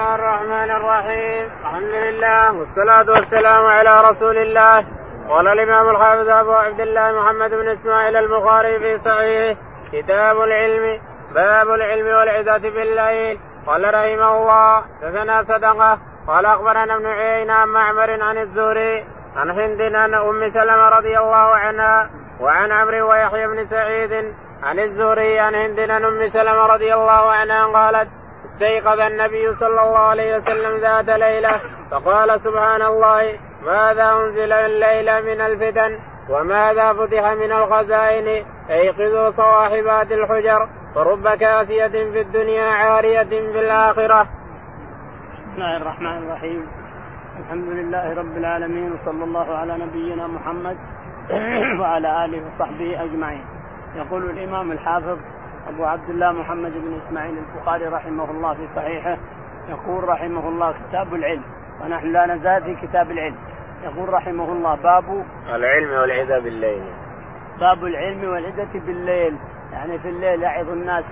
[0.00, 4.76] الله الرحمن الرحيم الحمد لله والصلاة والسلام على رسول الله
[5.28, 9.60] قال الإمام الحافظ أبو عبد الله محمد بن إسماعيل البخاري في صحيحه
[9.92, 11.00] كتاب العلم
[11.34, 18.22] باب العلم والعزة بالليل قال رحمه الله دثنا صدقة قال أخبرنا ابن عيينة عن معمر
[18.22, 19.04] عن الزهري
[19.36, 22.10] عن هند عن أم سلمة رضي الله عنها
[22.40, 24.12] وعن عمرو ويحيى بن سعيد
[24.62, 28.08] عن الزهري عن هند عن أم سلمة رضي الله عنها قالت
[28.62, 31.60] استيقظ النبي صلى الله عليه وسلم ذات ليلة
[31.90, 40.68] فقال سبحان الله ماذا أنزل الليلة من الفتن وماذا فتح من الخزائن أيقظوا صواحبات الحجر
[40.94, 46.62] فرب كافية في الدنيا عارية في الآخرة بسم الله الرحمن الرحيم
[47.40, 50.76] الحمد لله رب العالمين وصلى الله على نبينا محمد
[51.80, 53.44] وعلى آله وصحبه أجمعين
[53.96, 55.18] يقول الإمام الحافظ
[55.74, 59.16] أبو عبد الله محمد بن إسماعيل البخاري رحمه الله في صحيحه
[59.68, 61.42] يقول رحمه الله كتاب العلم
[61.82, 63.36] ونحن لا نزال في كتاب العلم
[63.84, 66.82] يقول رحمه الله باب العلم والعزة بالليل
[67.60, 69.36] باب العلم والعزة بالليل
[69.72, 71.04] يعني في الليل يعظ الناس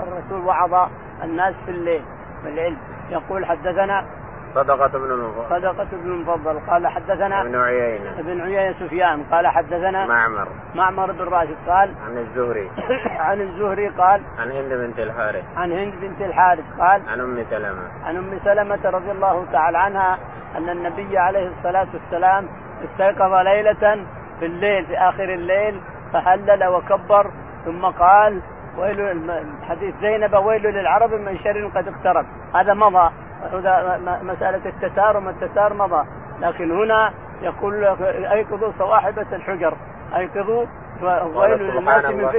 [0.00, 0.90] الرسول وعظ
[1.24, 2.02] الناس في الليل
[2.44, 2.76] بالعلم
[3.10, 4.04] يقول حدثنا
[4.56, 10.06] صدقة بن المفضل صدقة بن المفضل قال حدثنا ابن عيينة ابن عيينة سفيان قال حدثنا
[10.06, 12.68] معمر معمر بن راشد قال عن الزهري
[13.28, 18.04] عن الزهري قال عن هند بنت الحارث عن هند بنت الحارث قال عن أم سلمة
[18.04, 20.18] عن أم سلمة رضي الله تعالى عنها
[20.58, 22.48] أن النبي عليه الصلاة والسلام
[22.84, 24.04] استيقظ ليلة
[24.38, 25.80] في الليل في آخر الليل
[26.12, 27.30] فهلل وكبر
[27.64, 28.42] ثم قال
[28.78, 29.30] ويل
[29.62, 33.25] حديث زينب ويل للعرب من شر قد اقترب هذا مضى
[34.22, 36.04] مسألة التتار وما التتار مضى
[36.40, 37.84] لكن هنا يقول
[38.32, 39.74] أيقظوا صواحبة الحجر
[40.16, 40.64] أيقظوا
[41.34, 42.30] ويل للناس من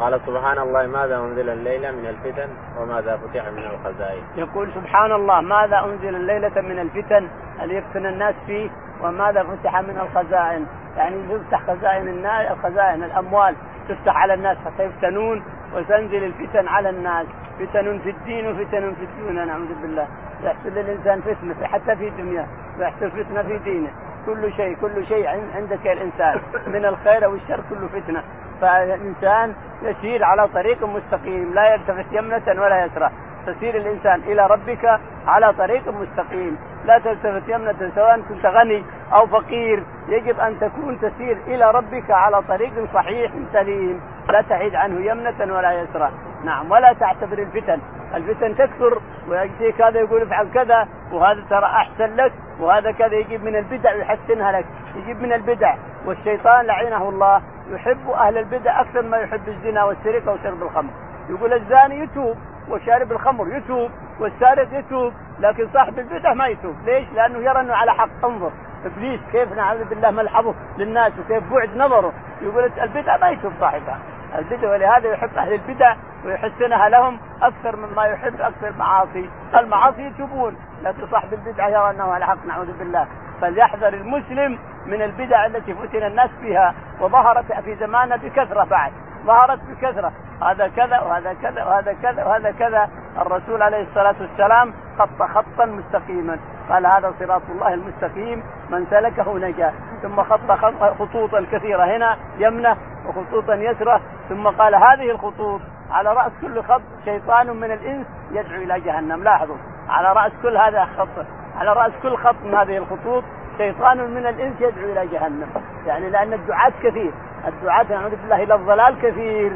[0.00, 2.48] قال سبحان الله ماذا أنزل الليلة من الفتن
[2.80, 7.28] وماذا فتح من الخزائن يقول سبحان الله ماذا أنزل الليلة من الفتن
[7.62, 8.70] اللي يفتن الناس فيه
[9.04, 13.56] وماذا فتح من الخزائن يعني يفتح خزائن الناس خزائن الأموال
[13.88, 15.42] تفتح على الناس حتى يفتنون
[15.76, 17.26] وتنزل الفتن على الناس
[17.58, 20.08] فتن في الدين وفتن في الدنيا نعوذ بالله
[20.42, 22.46] يحصل للإنسان فتنة حتى في دنياه
[22.78, 23.90] ويحصل فتنة في دينه
[24.26, 28.22] كل شيء كل شيء عندك يا الإنسان من الخير أو الشر كله فتنة
[28.60, 33.10] فالإنسان يسير على طريق مستقيم لا يلتفت يمنة ولا يسرى
[33.46, 34.84] تسير الإنسان إلى ربك
[35.26, 41.36] على طريق مستقيم لا تلتفت يمنة سواء كنت غني أو فقير يجب أن تكون تسير
[41.46, 44.00] إلى ربك على طريق صحيح سليم
[44.32, 46.10] لا تعيد عنه يمنة ولا يسرى
[46.44, 47.80] نعم ولا تعتبر الفتن
[48.14, 48.98] الفتن تكثر
[49.28, 54.52] ويجيك هذا يقول افعل كذا وهذا ترى احسن لك وهذا كذا يجيب من البدع ويحسنها
[54.52, 54.64] لك
[54.96, 55.74] يجيب من البدع
[56.06, 60.90] والشيطان لعنه الله يحب اهل البدع اكثر ما يحب الزنا والسرقه وشرب الخمر
[61.30, 62.36] يقول الزاني يتوب
[62.68, 67.90] وشارب الخمر يتوب والسارق يتوب لكن صاحب البدع ما يتوب ليش؟ لانه يرى انه على
[67.92, 68.50] حق انظر
[68.84, 73.98] ابليس كيف نعوذ بالله ملحظه للناس وكيف بعد نظره يقول البدع ما يتوب صاحبها
[74.38, 81.06] البدع ولهذا يحب اهل البدع ويحسنها لهم اكثر مما يحب اكثر المعاصي، المعاصي يتوبون لكن
[81.06, 83.08] صاحب البدعه يرى انه على حق نعوذ بالله،
[83.40, 88.92] فليحذر المسلم من البدع التي فتن الناس بها وظهرت في زماننا بكثره بعد،
[89.26, 90.12] ظهرت بكثره
[90.42, 92.88] هذا كذا وهذا كذا وهذا كذا وهذا كذا
[93.20, 96.38] الرسول عليه الصلاه والسلام خط خطا مستقيما
[96.68, 99.72] قال هذا صراط الله المستقيم من سلكه نجا
[100.02, 100.52] ثم خط
[100.98, 105.60] خطوطا كثيره هنا يمنه وخطوطا يسره ثم قال هذه الخطوط
[105.90, 109.56] على راس كل خط شيطان من الانس يدعو الى جهنم لاحظوا
[109.88, 113.24] على راس كل هذا خط على راس كل خط من هذه الخطوط
[113.58, 115.46] شيطان من الانس يدعو الى جهنم
[115.86, 117.12] يعني لان الدعاة كثير
[117.48, 119.52] الدعاة نعوذ يعني بالله إلى الضلال كثير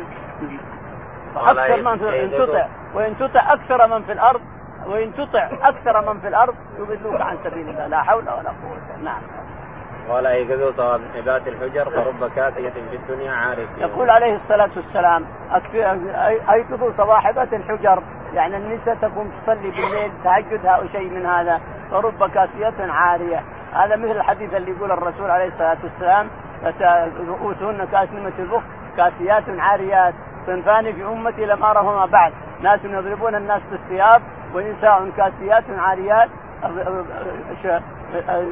[1.36, 4.40] أكثر من في إن تطع وإن تطع أكثر من في الأرض
[4.86, 9.22] وإن تطع أكثر من في الأرض يضلوك عن سبيل الله لا حول ولا قوة نعم
[10.10, 10.80] ولا يجوز
[11.16, 15.24] نبات الحجر فرب كاتية في الدنيا عارف يقول عليه الصلاة والسلام
[16.54, 21.60] أيقظوا صواحبة الحجر يعني النساء تقوم تصلي بالليل تهجدها أو شيء من هذا
[21.90, 23.40] فرب كاسية عارية
[23.72, 26.30] هذا مثل الحديث اللي يقول الرسول عليه الصلاة والسلام
[26.64, 28.62] رؤوسهن كأسنمة البخ
[28.96, 30.14] كاسيات عاريات
[30.46, 32.32] صنفان في أمتي لم أرهما بعد
[32.62, 34.22] ناس يضربون الناس بالثياب
[34.54, 36.28] ونساء كاسيات عاريات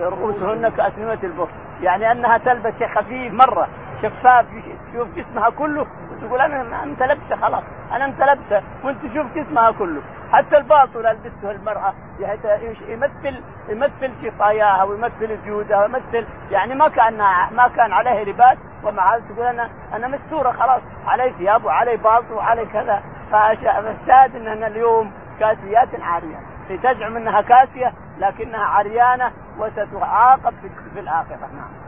[0.02, 1.48] رؤوسهن كأسنمة البخ
[1.80, 3.68] يعني أنها تلبس شيء خفيف مرة
[4.02, 4.46] شفاف
[4.92, 5.86] تشوف جسمها كله
[6.16, 7.62] وتقول أنا أنت لبسة خلاص
[7.92, 10.00] أنا أنت لبسة وأنت تشوف جسمها كله
[10.32, 12.40] حتى الباطل البسه المرأة يعني
[12.88, 17.16] يمثل يمثل شقاياها ويمثل جودها ويمثل يعني ما كان
[17.50, 22.32] ما كان عليه لباس ومع ذلك تقول انا انا مستوره خلاص علي ثياب وعلي باطل
[22.32, 26.38] وعلي كذا فالشاهد انا اليوم كاسيات عاريه
[26.82, 30.54] تزعم انها كاسيه لكنها عريانه وستعاقب
[30.94, 31.83] في الاخره نعم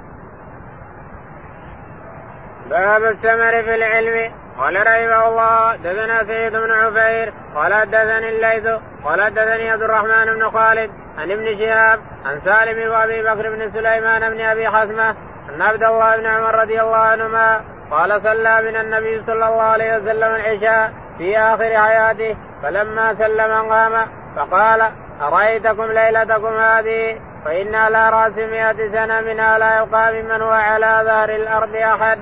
[2.70, 8.70] باب الثمر في العلم قال رحمه الله دثنا سيد بن عفير قال دثني الليث
[9.04, 14.30] قال دثني عبد الرحمن بن خالد عن ابن شهاب عن سالم وابي بكر بن سليمان
[14.34, 15.14] بن ابي حسمه
[15.54, 17.60] عن عبد الله بن عمر رضي الله عنهما
[17.90, 24.06] قال صلى من النبي صلى الله عليه وسلم العشاء في اخر حياته فلما سلم قام
[24.36, 24.80] فقال
[25.22, 31.28] ارايتكم ليلتكم هذه فان على راس مئة سنه منها لا يقام من هو على ظهر
[31.28, 32.18] الارض احد.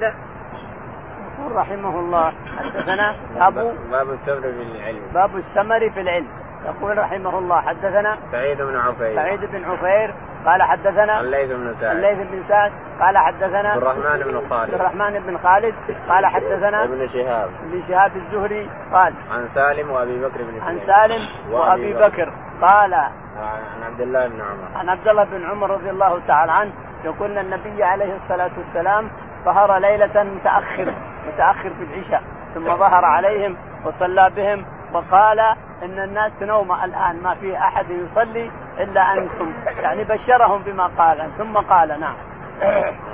[1.44, 6.26] يقول رحمه الله حدثنا أبو باب السمر في العلم باب السمر في العلم
[6.64, 10.14] يقول رحمه الله حدثنا سعيد بن عفير سعيد بن عفير
[10.46, 14.74] قال حدثنا الليث بن سعد الليث بن سعد قال حدثنا عبد الرحمن بن خالد عبد
[14.74, 15.74] الرحمن بن خالد
[16.08, 21.52] قال حدثنا ابن شهاب ابن شهاب الزهري قال عن سالم وابي بكر بن عن سالم
[21.52, 22.32] وابي بكر
[22.62, 26.72] قال عن عبد الله بن عمر عن عبد الله بن عمر رضي الله تعالى عنه
[27.04, 29.10] يقول النبي عليه الصلاه والسلام
[29.44, 30.94] ظهر ليله متاخر
[31.32, 32.22] متاخر في العشاء
[32.54, 33.56] ثم ظهر عليهم
[33.86, 35.40] وصلى بهم وقال
[35.82, 41.56] ان الناس نوم الان ما في احد يصلي الا انتم يعني بشرهم بما قال ثم
[41.56, 42.14] قال نعم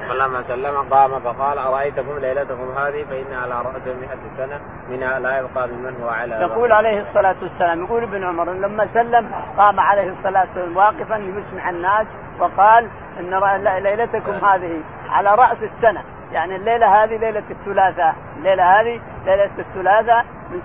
[0.08, 5.68] فلما سلم قام فقال أرأيتكم ليلتكم هذه فإن على رأس مئة سنة منها لا يبقى
[5.68, 10.48] ممن هو على يقول عليه الصلاة والسلام يقول ابن عمر لما سلم قام عليه الصلاة
[10.56, 12.06] والسلام واقفا يسمع الناس
[12.40, 12.88] وقال
[13.20, 13.40] إن
[13.82, 20.60] ليلتكم هذه على رأس السنة يعني الليله هذه ليله الثلاثاء، الليله هذه ليله الثلاثاء من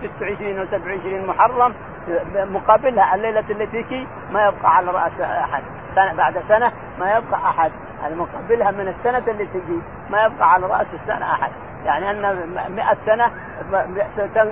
[0.65, 1.73] 26 و27 محرم
[2.53, 5.63] مقابلها الليله التي تجي ما يبقى على راس احد،
[5.95, 7.71] سنه بعد سنه ما يبقى احد،
[8.01, 11.51] يعني مقابلها من السنه اللي تجي ما يبقى على راس السنه احد،
[11.85, 12.21] يعني ان
[12.75, 13.31] 100 سنه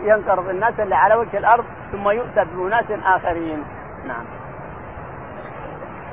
[0.03, 3.63] ينقرض الناس اللي على وجه الارض ثم يؤتى باناس اخرين.
[4.07, 4.25] نعم.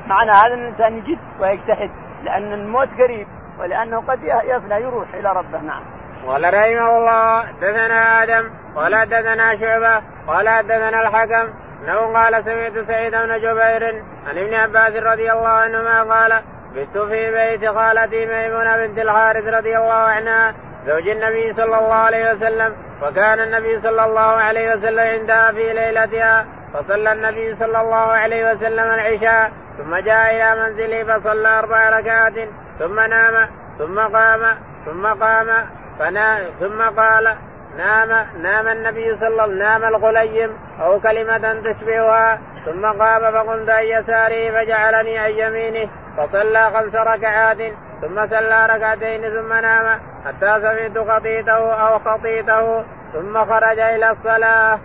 [0.06, 1.90] معنى هذا الانسان يجد ويجتهد
[2.24, 3.26] لان الموت قريب
[3.60, 5.82] ولأنه قد يفنى يروح إلى ربه نعم
[6.26, 11.48] قال رحمه الله دثنا آدم ولا دثنا شعبة ولا دثنا الحكم
[11.84, 16.40] انه قال سمعت سعيد بن جبير عن ابن عباس رضي الله عنهما قال
[16.74, 20.54] بت في بيت خالتي ميمونه بنت الحارث رضي الله عنها
[20.86, 26.46] زوج النبي صلى الله عليه وسلم وكان النبي صلى الله عليه وسلم عندها في ليلتها
[26.74, 33.00] فصلى النبي صلى الله عليه وسلم العشاء ثم جاء إلى منزله فصلى أربع ركعات ثم
[33.00, 34.40] نام ثم قام
[34.86, 35.64] ثم قام
[35.98, 37.34] فنام ثم قال
[37.76, 40.50] نام نام النبي صلى الله نام الغليم
[40.82, 47.58] أو كلمة تشبهها ثم قام فقمت عن يساره فجعلني عن يمينه فصلى خمس ركعات
[48.02, 52.82] ثم صلى ركعتين ثم نام حتى سمعت خطيته أو خطيته
[53.12, 54.78] ثم خرج إلى الصلاة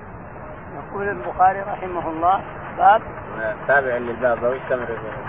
[0.95, 2.42] يقول البخاري رحمه الله
[2.77, 3.01] باب
[3.68, 4.53] تابع للباب او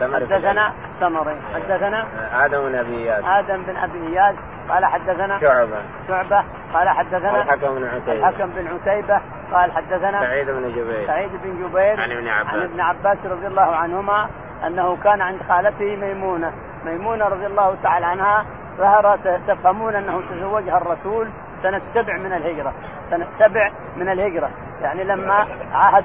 [0.00, 4.36] كم حدثنا السمري حدثنا آه، ادم بن ابي اياد ادم بن ابي اياد
[4.68, 9.20] قال حدثنا شعبه شعبه قال حدثنا الحكم بن عتيبه الحكم بن عتيبه
[9.52, 13.46] قال حدثنا سعيد بن جبير سعيد بن جبير عن ابن عباس عن ابن عباس رضي
[13.46, 14.28] الله عنهما
[14.66, 16.52] انه كان عند خالته ميمونه
[16.84, 18.44] ميمونه رضي الله تعالى عنها
[18.78, 19.16] ظهر
[19.48, 21.28] تفهمون انه تزوجها الرسول
[21.62, 22.74] سنة سبع من الهجرة
[23.10, 24.50] سنة سبع من الهجرة
[24.82, 26.04] يعني لما عهد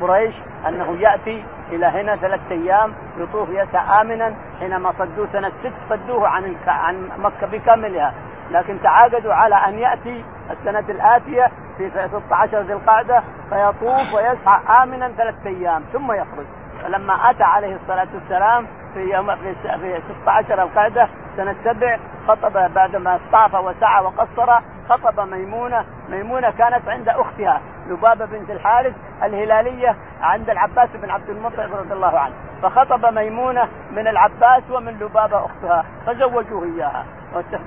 [0.00, 0.34] قريش
[0.68, 6.56] أنه يأتي إلى هنا ثلاثة أيام يطوف يسعى آمنا حينما صدوه سنة ست صدوه عن
[6.66, 8.14] عن مكة بكاملها
[8.50, 11.44] لكن تعاقدوا على أن يأتي السنة الآتية
[11.78, 16.46] في 16 ذي القعدة فيطوف ويسعى آمنا ثلاثة أيام ثم يخرج
[16.82, 19.54] فلما اتى عليه الصلاه والسلام في يوم في
[20.00, 24.48] 16 القعده سنه سبع خطب بعدما استعفى وسعى وقصر
[24.88, 31.74] خطب ميمونه، ميمونه كانت عند اختها لبابه بنت الحارث الهلاليه عند العباس بن عبد المطلب
[31.74, 37.04] رضي الله عنه، فخطب ميمونه من العباس ومن لبابه اختها فزوجوه اياها،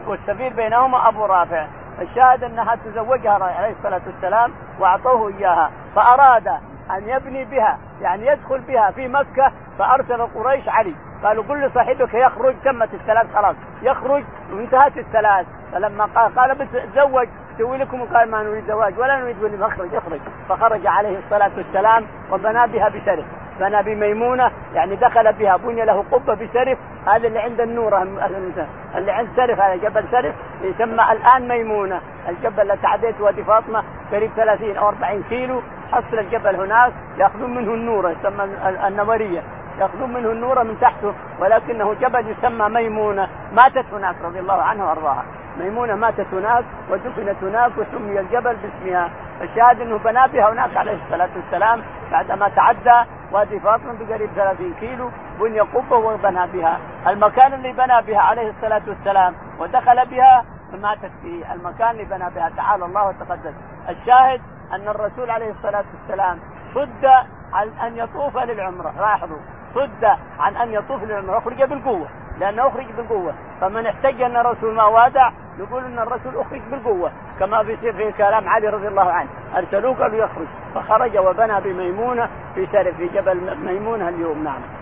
[0.07, 1.67] والسفير بينهما ابو رافع،
[2.01, 6.47] الشاهد انها تزوجها عليه الصلاه والسلام واعطوه اياها، فاراد
[6.91, 12.55] ان يبني بها يعني يدخل بها في مكه فارسل قريش علي قالوا قل لصاحبك يخرج
[12.65, 17.27] تمت الثلاث خلاص يخرج وانتهت الثلاث فلما قال قال بتزوج
[17.57, 20.19] سوي لكم قال ما نريد زواج ولا نريد ولي مخرج يخرج
[20.49, 23.25] فخرج عليه الصلاه والسلام وبنى بها بشرف
[23.59, 26.77] بنى بميمونه يعني دخل بها بني له قبه بشرف
[27.07, 32.77] هذا اللي عند النور اللي عند شرف هذا جبل شرف يسمى الان ميمونه الجبل اللي
[32.77, 38.43] تعديت وادي فاطمه قريب 30 او 40 كيلو حصل الجبل هناك ياخذون منه النور يسمى
[38.87, 39.43] النوريه
[39.79, 45.25] ياخذون منه النور من تحته ولكنه جبل يسمى ميمونه ماتت هناك رضي الله عنها وارضاها
[45.57, 49.09] ميمونه ماتت هناك ودفنت هناك وسمي الجبل باسمها
[49.41, 51.81] الشاهد انه بنى بها هناك عليه الصلاه والسلام
[52.11, 55.09] بعدما تعدى وادي فاطمه بقريب 30 كيلو
[55.41, 61.53] بني قبه وبنى بها، المكان اللي بنى بها عليه الصلاه والسلام ودخل بها ماتت في
[61.53, 63.53] المكان اللي بنى بها تعالى الله وتقدم
[63.89, 64.41] الشاهد
[64.73, 66.39] ان الرسول عليه الصلاه والسلام
[66.75, 67.05] صد
[67.53, 69.37] عن ان يطوف للعمره لاحظوا
[69.75, 70.03] صد
[70.39, 72.07] عن ان يطوف للعمره اخرج بالقوه
[72.39, 77.61] لانه اخرج بالقوه فمن احتج ان الرسول ما وادع يقول ان الرسول اخرج بالقوه كما
[77.61, 82.95] بيصير في كلام علي رضي الله عنه ارسلوه قالوا يخرج فخرج وبنى بميمونه في سرف
[82.97, 84.78] في جبل ميمونه اليوم نعم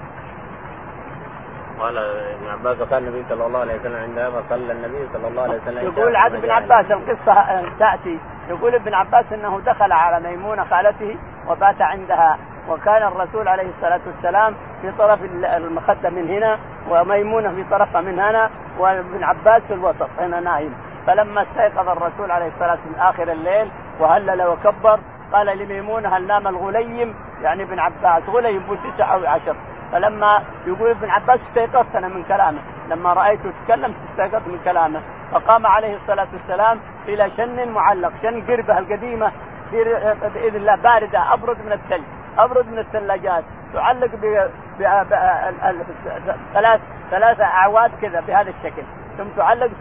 [1.79, 5.61] قال ابن عباس وكان النبي صلى الله عليه وسلم عندما صلى النبي صلى الله عليه
[5.61, 7.33] وسلم يقول عبد بن عباس القصه
[7.79, 8.19] تاتي
[8.49, 11.17] يقول ابن عباس انه دخل على ميمونه خالته
[11.49, 12.37] وبات عندها
[12.69, 15.23] وكان الرسول عليه الصلاه والسلام في طرف
[15.57, 20.73] المخده من هنا وميمونه في طرفها من هنا وابن عباس في الوسط هنا نايم
[21.07, 24.99] فلما استيقظ الرسول عليه الصلاه والسلام اخر الليل وهلل وكبر
[25.33, 29.55] قال لميمونه هل نام الغليم يعني ابن عباس غليم ابو تسعه او عشر
[29.91, 35.01] فلما يقول ابن عباس استيقظت انا من كلامه لما رايته يتكلم استيقظت من كلامه
[35.31, 39.31] فقام عليه الصلاه والسلام الى شن معلق شن قربه القديمه
[39.67, 39.85] تصير
[40.33, 42.03] باذن الله بارده ابرد من الثلج
[42.37, 44.47] ابرد من الثلاجات تعلق ب
[46.53, 48.83] ثلاث ثلاث اعواد كذا بهذا الشكل
[49.17, 49.71] ثم تعلق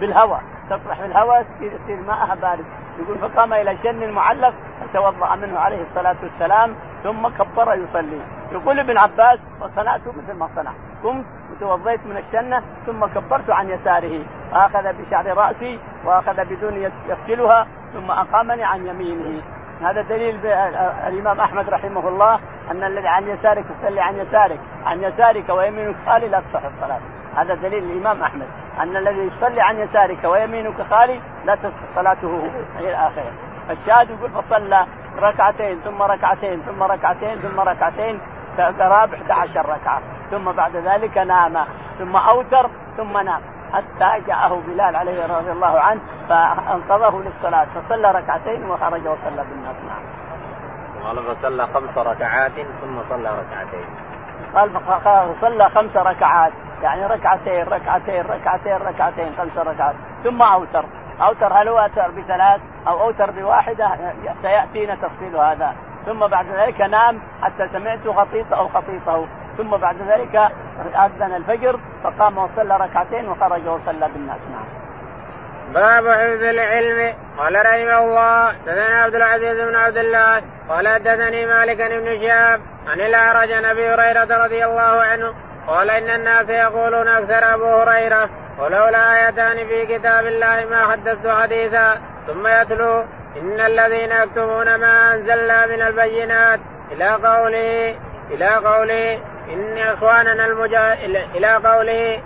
[0.00, 2.64] بالهواء تطرح بالهواء يصير ماءها بارد
[2.98, 4.54] يقول فقام الى شن معلق
[4.90, 6.74] فتوضا منه عليه الصلاه والسلام
[7.06, 8.20] ثم كبر يصلي
[8.52, 10.72] يقول ابن عباس فصنعت مثل ما صنع
[11.04, 18.10] قمت وتوضيت من الشنة ثم كبرت عن يساره وأخذ بشعر رأسي وأخذ بدون يفتلها ثم
[18.10, 19.42] أقامني عن يمينه
[19.82, 20.46] هذا دليل
[21.06, 26.28] الإمام أحمد رحمه الله أن الذي عن يسارك يصلي عن يسارك عن يسارك ويمينك خالي
[26.28, 27.00] لا تصح الصلاة
[27.36, 28.48] هذا دليل الإمام أحمد
[28.80, 32.36] أن الذي يصلي عن يسارك ويمينك خالي لا تصح صلاته
[32.78, 33.32] إلى آخره
[33.70, 34.86] الشاهد يقول فصلى
[35.22, 38.20] ركعتين ثم ركعتين ثم ركعتين ثم ركعتين
[38.58, 41.56] قراب 11 ركعه ثم بعد ذلك نام
[41.98, 43.40] ثم اوتر ثم نام
[43.72, 50.02] حتى جاءه بلال عليه رضي الله عنه فانقذه للصلاه فصلى ركعتين وخرج وصلى بالناس نعم.
[51.04, 53.88] قال فصلى خمس ركعات ثم صلى ركعتين.
[54.54, 54.70] قال
[55.34, 59.94] فصلى خمس ركعات يعني ركعتين ركعتين ركعتين ركعتين خمس ركعات
[60.24, 60.84] ثم اوتر
[61.20, 63.86] اوتر هل هو اوتر بثلاث او اوتر بواحده
[64.42, 65.74] سياتينا تفصيل هذا
[66.06, 69.26] ثم بعد ذلك نام حتى سمعت خطيطه او خطيطه
[69.58, 70.36] ثم بعد ذلك
[70.96, 74.66] اذن الفجر فقام وصلى ركعتين وخرج وصلى بالناس معه.
[75.74, 81.76] باب حفظ العلم قال رحمه الله دثنا عبد العزيز بن عبد الله قال حدثني مالك
[81.78, 85.34] بن شهاب عن الاعرج عن ابي هريره رضي الله عنه
[85.66, 91.98] قال ان الناس يقولون اكثر ابو هريره ولولا آيتان في كتاب الله ما حدثت حديثا
[92.26, 93.04] ثم يتلو
[93.40, 96.60] إن الذين يكتبون ما أنزلنا من البينات
[96.92, 97.94] إلى قوله
[98.30, 99.14] إلى قوله
[99.52, 100.92] إن إخواننا المجا...
[101.34, 102.20] إلى قوله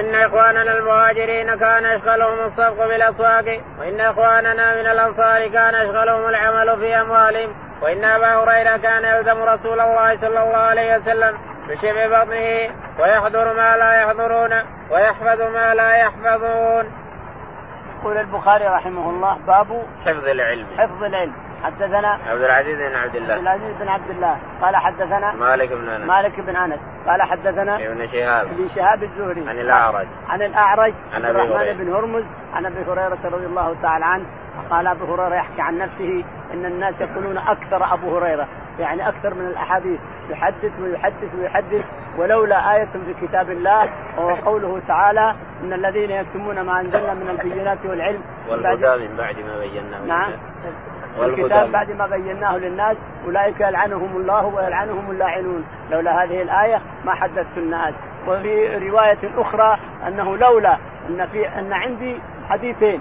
[0.00, 6.94] إن إخواننا المهاجرين كان يشغلهم الصدق بالأسواق وإن إخواننا من الأنصار كان يشغلهم العمل في
[7.00, 13.52] أموالهم وإن أبا هريرة كان يلزم رسول الله صلى الله عليه وسلم بشبع بطنه ويحضر
[13.54, 14.50] ما لا يحضرون
[14.90, 16.92] ويحفظ ما لا يحفظون.
[18.00, 21.32] يقول البخاري رحمه الله باب حفظ العلم حفظ العلم
[21.62, 25.88] حدثنا عبد العزيز بن عبد الله عبد العزيز بن عبد الله قال حدثنا مالك بن
[25.88, 30.94] انس مالك بن انس قال حدثنا ابن شهاب ابن شهاب الزهري عن الاعرج عن الاعرج
[31.14, 34.26] عن ابي الرحمن بن هرمز عن ابي هريره رضي الله تعالى عنه
[34.70, 36.24] قال ابو هريره يحكي عن نفسه
[36.54, 38.48] ان الناس يقولون اكثر ابو هريره
[38.78, 40.00] يعني اكثر من الاحاديث
[40.30, 41.84] يحدث ويحدث ويحدث
[42.18, 47.78] ولولا آية في كتاب الله وهو قوله تعالى ان الذين يكتمون ما انزلنا من البينات
[47.86, 50.32] والعلم والهدى من بعد ما بيناه نعم
[51.22, 57.58] الكتاب بعد ما بيناه للناس اولئك يلعنهم الله ويلعنهم اللاعنون لولا هذه الايه ما حدثت
[57.58, 57.94] الناس
[58.28, 60.76] وفي روايه اخرى انه لولا
[61.08, 63.00] ان في ان عندي حديثين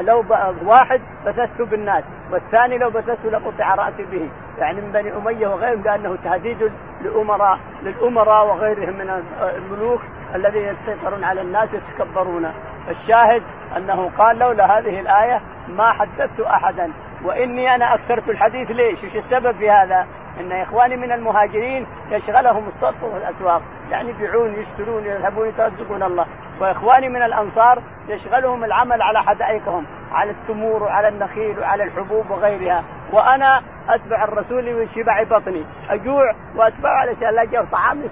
[0.00, 0.24] لو
[0.68, 6.16] واحد بثثت بالناس والثاني لو بثثت لقطع راسي به يعني من بني اميه وغيرهم لانه
[6.24, 10.02] تهديد لامراء للامراء وغيرهم من الملوك
[10.34, 12.52] الذين يسيطرون على الناس يتكبرون
[12.88, 13.42] الشاهد
[13.76, 16.88] انه قال لولا هذه الايه ما حدثت احدا
[17.24, 20.06] واني انا اكثرت الحديث ليش؟ وش السبب في هذا؟
[20.40, 26.26] ان اخواني من المهاجرين يشغلهم الصرف والاسواق، يعني يبيعون يشترون يذهبون يترزقون الله،
[26.60, 33.62] واخواني من الانصار يشغلهم العمل على حدائقهم، على التمور وعلى النخيل وعلى الحبوب وغيرها، وانا
[33.88, 38.02] اتبع الرسول من شبع بطني، اجوع واتبعه علشان لا طعام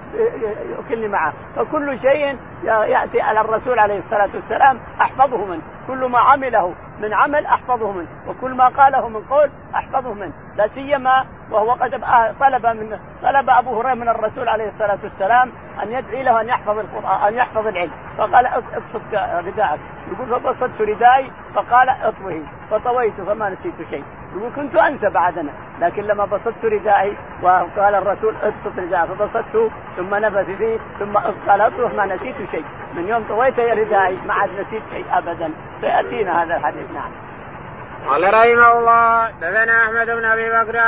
[0.78, 6.74] ياكلني معه، فكل شيء ياتي على الرسول عليه الصلاه والسلام احفظه منه، كل ما عمله
[7.00, 11.90] من عمل احفظه منه، وكل ما قاله من قول احفظه منه، لا سيما وهو قد
[12.40, 12.86] طلب من
[13.22, 15.52] طلب ابو هريره من الرسول عليه الصلاه والسلام
[15.82, 19.14] ان يدعي له ان يحفظ القران ان يحفظ العلم، فقال ابسط
[19.48, 19.80] رداءك،
[20.12, 24.04] يقول فبسطت ردائي فقال اطويه، فطويت فما نسيت شيء،
[24.36, 30.50] يقول كنت انسى بعدنا، لكن لما بسطت ردائي وقال الرسول ابسط ردائك فبسطته ثم نفث
[30.50, 31.12] فيه ثم
[31.48, 36.42] قال اطرح ما نسيت شيء من يوم طويت ردائي ما عاد نسيت شيء ابدا سياتينا
[36.42, 37.10] هذا الحديث نعم.
[38.08, 40.78] قال رحمه الله دثنا احمد بن ابي بكر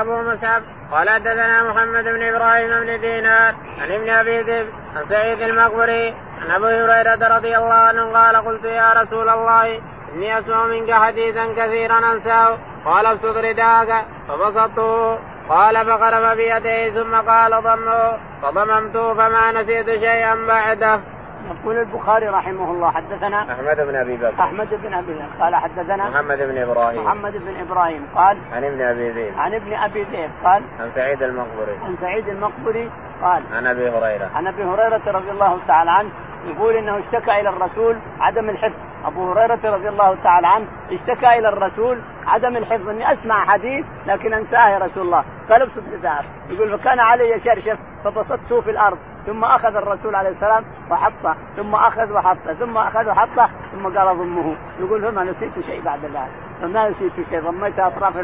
[0.00, 5.42] ابو مصعب قال دثنا محمد بن ابراهيم بن دينار عن ابن ابي ذئب عن سعيد
[5.42, 6.08] المقبري
[6.38, 9.78] عن ابي هريره رضي الله عنه قال قلت يا رسول الله
[10.14, 17.62] اني اسمع منك حديثا كثيرا انساه قال ابسط رداك فبسطته قال فقرب بيديه ثم قال
[17.62, 21.00] ضمه فضممته فما نسيت شيئا بعده.
[21.42, 26.08] يقول البخاري رحمه الله حدثنا احمد بن ابي بكر احمد بن ابي بكر قال حدثنا
[26.10, 30.30] محمد بن ابراهيم محمد بن ابراهيم قال عن ابن ابي ذئب عن ابن ابي ذئب
[30.44, 32.90] قال عن سعيد المقبري عن سعيد المقبري
[33.22, 36.10] قال عن ابي هريره عن ابي هريره رضي الله تعالى عنه
[36.46, 41.48] يقول انه اشتكى الى الرسول عدم الحفظ ابو هريره رضي الله تعالى عنه اشتكى الى
[41.48, 46.20] الرسول عدم الحفظ اني اسمع حديث لكن انساه يا رسول الله فلبس الدفاع
[46.50, 52.12] يقول فكان علي شرشف فبسطته في الارض ثم اخذ الرسول عليه السلام وحطه ثم اخذ
[52.12, 56.32] وحطه ثم اخذ وحطه ثم قال ضمه يقول فما نسيت شيء بعد ذلك
[56.62, 58.16] فما نسيت شيء ضميت اطراف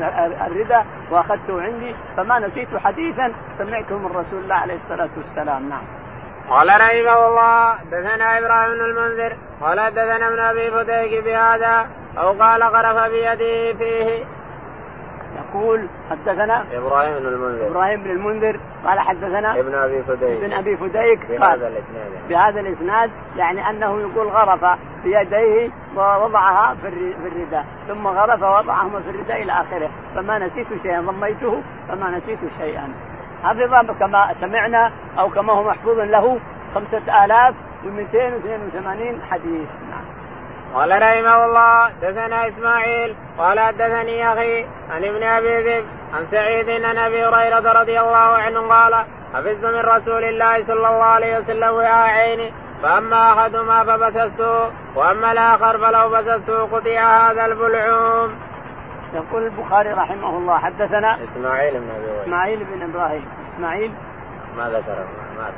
[0.47, 5.83] الرداء واخذته عندي فما نسيت حديثا سمعته من رسول الله عليه الصلاه والسلام نعم
[6.51, 11.87] قال رحمه الله دثنا ابراهيم بن المنذر قال دثنا ابن ابي فتيك بهذا
[12.19, 14.25] او قال غرف بيده فيه.
[15.37, 20.77] يقول حدثنا ابراهيم بن المنذر ابراهيم بن المنذر قال حدثنا ابن ابي فديك ابن ابي
[20.77, 22.29] فديك بهذا الاسناد يعني.
[22.29, 26.89] بهذا الاسناد يعني انه يقول غرف بيديه ووضعها في
[27.29, 32.95] الرداء ثم غرف ووضعهما في الرداء الى اخره فما نسيت شيئا ضميته فما نسيت شيئا
[33.43, 36.41] حفظ كما سمعنا أو كما هو محفوظ له
[36.75, 37.55] خمسة آلاف
[37.87, 40.05] ومئتين واثنين وثمانين حديث نعم.
[40.75, 45.85] قال رحمه الله دثنا اسماعيل قال حدثني اخي عن ابن ابي ذئب
[46.15, 48.95] عن سعيد عن ابي هريره رضي الله عنه قال
[49.35, 56.09] حفظت من رسول الله صلى الله عليه وسلم عيني فاما احدهما فبسسته واما الاخر فلو
[56.11, 58.31] بسسته قطع هذا البلعوم.
[59.15, 63.25] يقول البخاري رحمه الله حدثنا اسماعيل بن ابي اسماعيل بن ابراهيم
[63.59, 63.93] اسماعيل
[64.57, 65.51] ما ذكره ما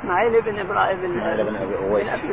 [0.00, 2.24] اسماعيل بن ابراهيم بن ابي بن ابي اويس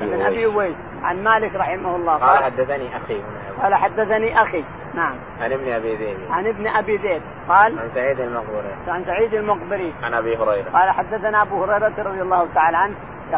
[0.00, 3.22] بن ابي اويس عن مالك رحمه الله قال حدثني اخي
[3.62, 8.20] قال حدثني اخي نعم عن ابن ابي ذئب عن ابن ابي ذئب قال عن سعيد
[8.20, 12.94] المقبري عن سعيد المقبري عن ابي هريره قال حدثنا ابو هريره رضي الله تعالى عنه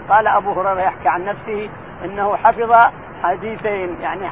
[0.08, 1.70] قال ابو هريره يحكي عن نفسه
[2.04, 4.30] انه حفظ حديثين يعني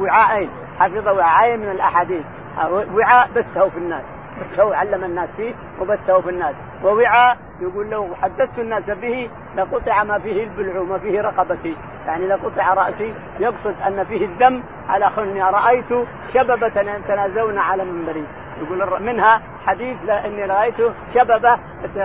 [0.00, 2.24] وعاءين حفظ وعاءين من الاحاديث
[2.72, 4.02] وعاء بثه في الناس
[4.40, 10.18] بثه علم الناس فيه وبثه في الناس ووعاء يقول لو حدثت الناس به لقطع ما
[10.18, 16.08] فيه البلع وما فيه رقبتي يعني لقطع راسي يقصد ان فيه الدم على خلني رايت
[16.34, 16.66] شببه
[16.98, 18.26] يتنازون على منبري
[18.62, 20.74] يقول منها حديث اني رايت
[21.14, 21.56] شببه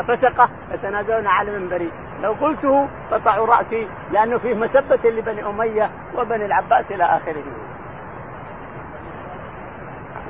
[0.04, 1.92] فسقه يتنازون على منبري
[2.22, 7.44] لو قلته قطعوا راسي لانه فيه مسبه لبني اميه وبني العباس الى اخره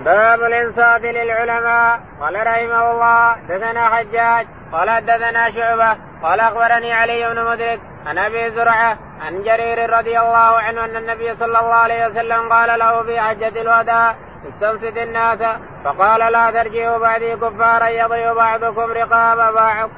[0.05, 7.45] باب الانصات للعلماء قال رحمه الله دثنا حجاج قال دثنا شعبه قال اخبرني علي بن
[7.51, 12.53] مدرك عن ابي زرعه عن جرير رضي الله عنه ان النبي صلى الله عليه وسلم
[12.53, 14.15] قال له في حجه الوداع
[14.49, 15.39] استنصت الناس
[15.83, 19.89] فقال لا ترجعوا بعدي كفارا يضيع بعضكم رقاب بعض.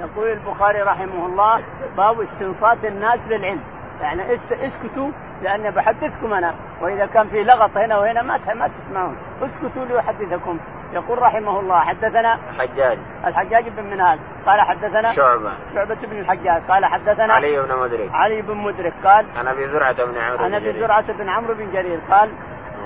[0.00, 1.64] يقول البخاري رحمه الله
[1.96, 3.60] باب استنصات الناس للعلم
[4.00, 5.10] يعني اسكتوا
[5.42, 10.58] لاني بحدثكم انا واذا كان في لغط هنا وهنا ما ما تسمعون اسكتوا لي احدثكم
[10.92, 16.84] يقول رحمه الله حدثنا الحجاج الحجاج بن منال قال حدثنا شعبة شعبة بن الحجاج قال
[16.84, 20.72] حدثنا علي بن مدرك علي بن مدرك قال عن ابي زرعة بن عمرو عن ابي
[20.72, 22.30] زرعة بن عمرو بن جرير قال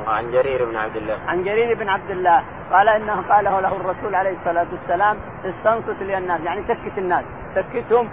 [0.07, 4.15] عن جرير بن عبد الله عن جرير بن عبد الله قال انه قاله له الرسول
[4.15, 7.25] عليه الصلاة والسلام استنصت الناس يعني سكت الناس
[7.57, 8.11] سكتهم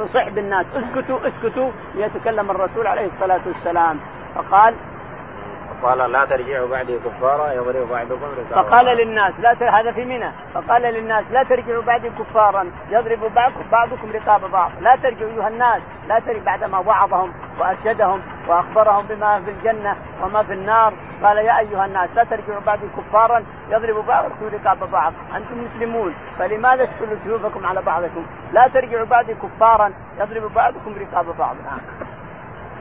[0.00, 3.96] وصح بالناس اسكتوا اسكتوا ليتكلم الرسول عليه الصلاة والسلام
[4.34, 4.74] فقال
[5.82, 9.66] قال لا ترجعوا بعدي كفارا يضرب بعضكم فقال للناس لا تر...
[9.68, 14.96] هذا في منى فقال للناس لا ترجعوا بعدي كفارا يضرب بعضكم بعضكم رقاب بعض لا
[14.96, 20.94] ترجعوا ايها الناس لا ترجعوا بعدما وعظهم وارشدهم واخبرهم بما في الجنه وما في النار
[21.24, 26.84] قال يا ايها الناس لا ترجعوا بعدي كفارا يضرب بعضكم رقاب بعض انتم مسلمون فلماذا
[26.84, 32.06] تشكلوا سيوفكم على بعضكم لا ترجعوا بعدي كفارا يضرب بعضكم رقاب بعض نعم.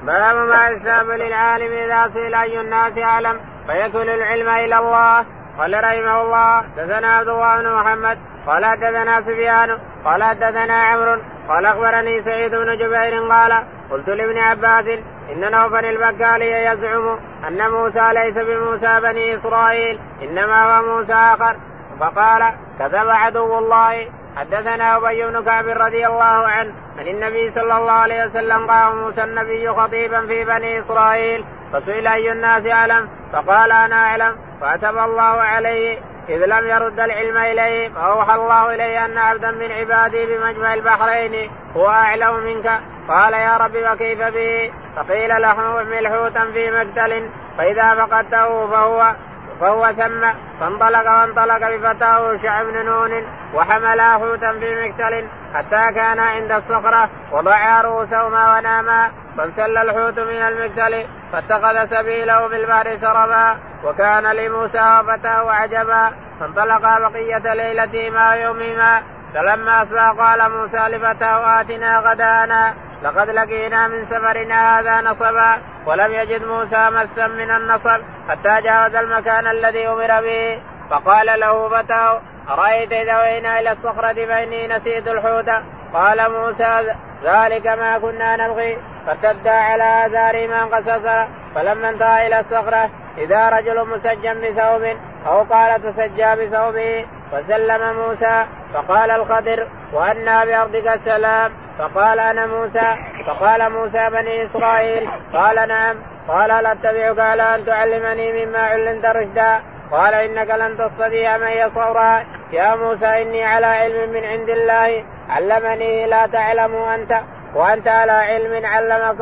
[0.06, 5.26] باب ما يستحب للعالم اذا سئل اي الناس اعلم فيكل العلم الى الله
[5.60, 11.66] قال رحمه الله دثنا عبد الله بن محمد قال حدثنا سفيان قال حدثنا عمرو قال
[11.66, 14.86] اخبرني سعيد بن جبير قال قلت لابن عباس
[15.34, 21.56] ان نوفا البكالي يزعم ان موسى ليس بموسى بني اسرائيل انما هو موسى اخر
[22.00, 27.92] فقال كذب عدو الله حدثنا ابي بن كعب رضي الله عنه عن النبي صلى الله
[27.92, 33.96] عليه وسلم قال موسى النبي خطيبا في بني اسرائيل فسئل اي الناس اعلم فقال انا
[33.96, 39.72] اعلم فاتب الله عليه إذ لم يرد العلم إليه فأوحى الله الي أن عبدا من
[39.72, 46.52] عبادي بمجمع البحرين هو أعلم منك قال يا رب وكيف به فقيل له اعمل حوتا
[46.52, 49.14] في مقتل فإذا فقدته فهو
[49.62, 53.12] فهو ثم فانطلق وانطلق بفتاه شعب بن نون
[53.54, 61.06] وحملا حوتا في مكتل حتى كان عند الصخرة وضعا رؤوسهما وناما فانسل الحوت من المكتل
[61.32, 69.02] فاتخذ سبيله في البحر سربا وكان لموسى وفتاه عجبا فانطلقا بقية ليلتهما ويومهما
[69.34, 72.74] فلما أصبح قال موسى لفتاه آتنا غدانا
[73.06, 79.48] لقد لقينا من سفرنا هذا نصبا ولم يجد موسى مسا من النصب حتى جاوز المكان
[79.48, 85.50] الذي امر به فقال له فتاه ارايت اذا وينا الى الصخره فاني نسيت الحوت
[85.94, 93.50] قال موسى ذلك ما كنا نبغي فارتدا على اثارهما قصصا فلما انتهى الى الصخره اذا
[93.50, 102.20] رجل مسجى بثوب او قال تسجى بثوبه فسلم موسى فقال الخضر وانى بارضك السلام فقال
[102.20, 102.94] انا موسى
[103.28, 105.96] فقال موسى بني اسرائيل قال نعم
[106.28, 109.60] قال لا اتبعك على ان تعلمني مما علمت رشدا
[109.92, 116.06] قال انك لن تستطيع من يصورا يا موسى اني على علم من عند الله علمني
[116.06, 117.12] لا تعلم انت
[117.56, 119.22] وانت على علم علمك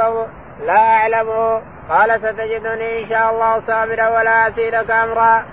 [0.59, 5.43] لا أعلمه قال ستجدني إن شاء الله صابرا ولا أسيرك أمرا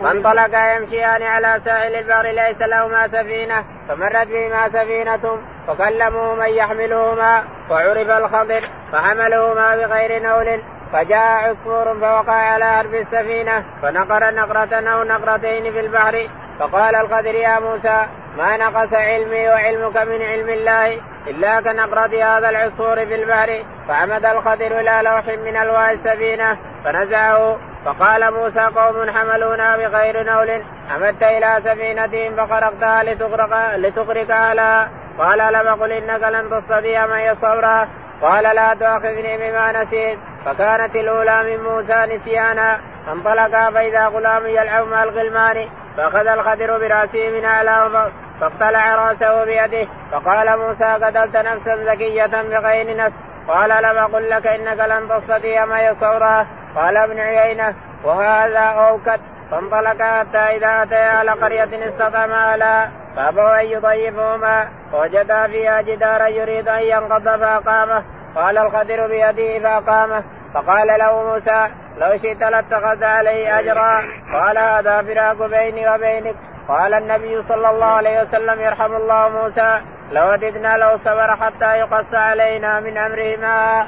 [0.00, 8.08] فانطلقا يمشيان على ساحل البحر ليس لهما سفينة فمرت بهما سفينة فكلموا من يحملهما وعرف
[8.10, 8.60] الخضر
[8.92, 10.62] فحملهما بغير نول
[10.92, 16.28] فجاء عصفور فوقع على ارض السفينة فنقر نقرة أو نقرتين في البحر
[16.60, 18.06] فقال الخضر يا موسى
[18.38, 24.80] ما نقص علمي وعلمك من علم الله إلا كنقرة هذا العصفور في البحر فعمد الخضر
[24.80, 32.36] إلى لوح من ألواح السفينة فنزعه فقال موسى قوم حملونا بغير نول عمدت إلى سفينتهم
[32.36, 37.88] فخرقتها لتغرق, لتغرق أهلها قال لم قل إنك لن تستطيع من صبرا
[38.22, 45.02] قال لا تؤاخذني بما نسيت فكانت الأولى من موسى نسيانا فانطلقا فإذا غلام يلعب مع
[45.02, 52.96] الغلمان فأخذ الخدر برأسه من أعلاه فاقتلع رأسه بيده فقال موسى قتلت نفسا زكية بغير
[52.96, 53.16] نفس
[53.48, 57.74] قال لم أقل لك إنك لن تستطيع ما صبرا قال ابن عيينة
[58.04, 65.80] وهذا أوكد فانطلقا حتى إذا أتيا على قرية استطعما لا فأبوا أن يضيفهما فوجدا فيها
[65.82, 73.02] جدارا يريد أن ينقض فأقامه قال الخدر بيده فأقامه فقال له موسى لو شئت لاتخذت
[73.02, 74.00] علي أجرا
[74.32, 76.36] قال هذا فراق بيني وبينك
[76.68, 79.80] قال النبي صلى الله عليه وسلم يرحم الله موسى
[80.12, 83.86] لو وددنا لو صبر حتى يقص علينا من أمره ما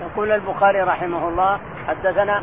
[0.00, 2.42] يقول البخاري رحمه الله حدثنا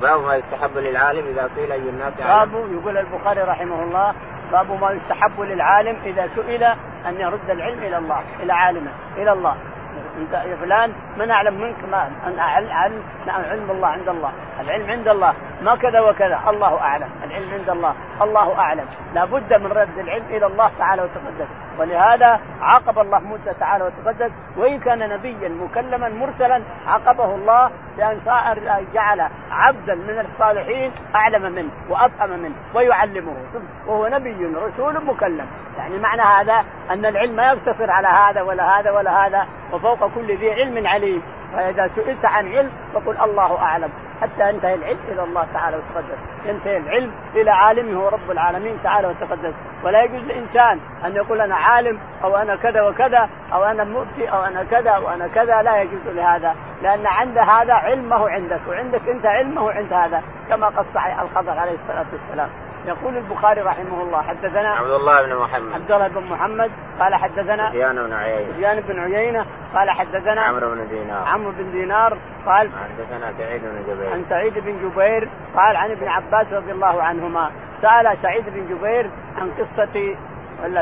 [0.00, 4.14] باب ما يستحب للعالم اذا سئل اي الناس باب يقول البخاري رحمه الله
[4.52, 6.62] باب ما يستحب للعالم اذا سئل
[7.08, 9.56] ان يرد العلم الى الله الى عالمه الى الله
[10.18, 14.90] انت يا فلان من اعلم منك ما ان علم نعم علم الله عند الله، العلم
[14.90, 19.98] عند الله ما كذا وكذا، الله اعلم، العلم عند الله، الله اعلم، لابد من رد
[19.98, 26.08] العلم الى الله تعالى وتقدس، ولهذا عاقب الله موسى تعالى وتقدس وان كان نبيا مكلما
[26.08, 28.20] مرسلا عاقبه الله بان
[28.94, 33.36] جعل عبدا من الصالحين اعلم منه وافهم منه ويعلمه
[33.86, 35.46] وهو نبي رسول مكلم
[35.78, 40.38] يعني معنى هذا ان العلم ما يقتصر على هذا ولا هذا ولا هذا وفوق كل
[40.38, 43.88] ذي علم عليم فإذا سئلت عن علم فقل الله أعلم
[44.20, 49.08] حتى ينتهي العلم إلى الله تعالى وتقدس ينتهي العلم إلى عالمه هو رب العالمين تعالى
[49.08, 49.54] وتقدس
[49.84, 54.42] ولا يجوز لإنسان أن يقول أنا عالم أو أنا كذا وكذا أو أنا مؤتي أو
[54.44, 59.72] أنا كذا وأنا كذا لا يجوز لهذا لأن عند هذا علمه عندك وعندك أنت علمه
[59.72, 62.48] عند هذا كما قص صحيح الخضر عليه الصلاة والسلام
[62.88, 66.70] يقول البخاري رحمه الله حدثنا عبد الله بن محمد عبد الله بن محمد
[67.00, 71.70] قال حدثنا سفيان بن عيينه سفيان بن عيينه قال حدثنا عمرو بن دينار عمرو بن
[71.72, 76.72] دينار قال حدثنا سعيد بن جبير عن سعيد بن جبير قال عن ابن عباس رضي
[76.72, 77.50] الله عنهما
[77.82, 80.16] سال سعيد بن جبير عن قصه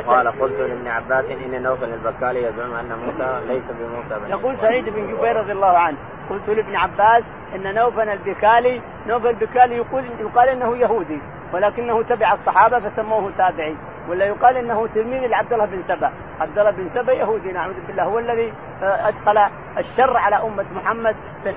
[0.06, 4.84] قال قلت لابن عباس ان نوفل البكالي يزعم ان موسى ليس بموسى بن يقول سعيد
[4.88, 5.96] بن جبير رضي الله عنه
[6.30, 11.18] قلت لابن عباس ان نوفل البكالي نوفل البكالي يقول يقال انه يهودي
[11.54, 13.76] ولكنه تبع الصحابه فسموه تابعي
[14.08, 18.02] ولا يقال انه تلميذ لعبد الله بن سبا، عبد الله بن سبا يهودي نعوذ بالله
[18.04, 19.38] هو الذي آه، ادخل
[19.78, 21.52] الشر على امه محمد في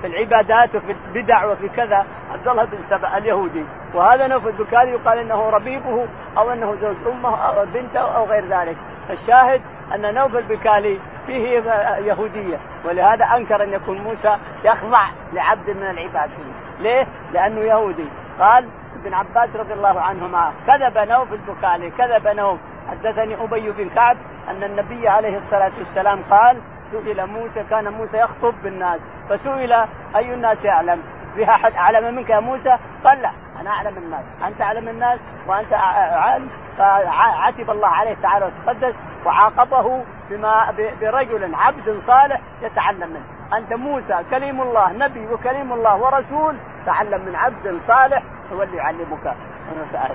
[0.00, 5.18] في العبادات وفي البدع وفي كذا، عبد الله بن سبا اليهودي، وهذا نوف البكالي يقال
[5.18, 6.06] انه ربيبه
[6.38, 8.76] او انه زوج امه او بنته او غير ذلك،
[9.10, 9.60] الشاهد
[9.94, 11.58] ان نوف البكالي فيه
[11.98, 16.30] يهوديه ولهذا انكر ان يكون موسى يخضع لعبد من العباد
[16.78, 18.08] ليه؟ لانه يهودي
[18.40, 18.68] قال
[19.00, 24.16] ابن عباس رضي الله عنهما كذب نوف في كذب نوف حدثني ابي بن كعب
[24.48, 26.60] ان النبي عليه الصلاه والسلام قال
[26.92, 29.72] سئل موسى كان موسى يخطب بالناس فسئل
[30.16, 31.02] اي الناس يعلم؟
[31.34, 33.30] فيها احد اعلم منك يا موسى؟ قال لا
[33.60, 38.94] انا اعلم الناس، انت اعلم الناس وانت عالم فعتب الله عليه تعالى وتقدس
[39.26, 46.56] وعاقبه بما برجل عبد صالح يتعلم منه انت موسى كليم الله نبي وكليم الله ورسول
[46.86, 49.34] تعلم من عبد صالح هو اللي يعلمك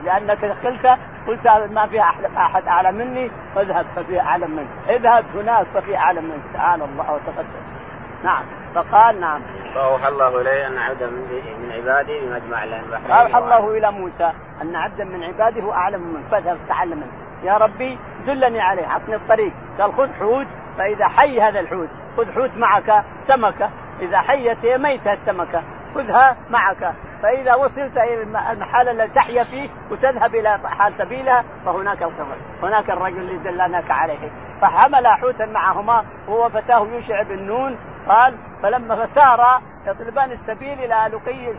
[0.03, 0.85] لانك قلت
[1.27, 2.01] قلت ما في
[2.35, 7.76] احد اعلى مني فاذهب ففي اعلم منك اذهب هناك ففي اعلم منك تعالى الله وتقدس
[8.23, 8.43] نعم
[8.75, 9.41] فقال نعم
[9.75, 15.03] فأوحى الله إلي أن عبدا من عبادي بمجمع البحرين أوحى الله إلى موسى أن عبدا
[15.03, 17.11] من عبادي هو أعلم منه فاذهب تعلم منه
[17.51, 22.57] يا ربي دلني عليه عطني الطريق قال خذ حوت فإذا حي هذا الحوت خذ حوت
[22.57, 23.69] معك سمكة
[24.01, 25.63] إذا حيت هي ميتة السمكة
[25.95, 32.35] خذها معك فإذا وصلت إلى المحل الذي تحيا فيه وتذهب إلى حال سبيلها فهناك القمر
[32.63, 34.29] هناك الرجل الذي دلناك عليه
[34.61, 37.75] فحمل حوتا معهما هو فتاه يوشع بن نون
[38.09, 41.51] قال فلما فسار يطلبان السبيل الى لقي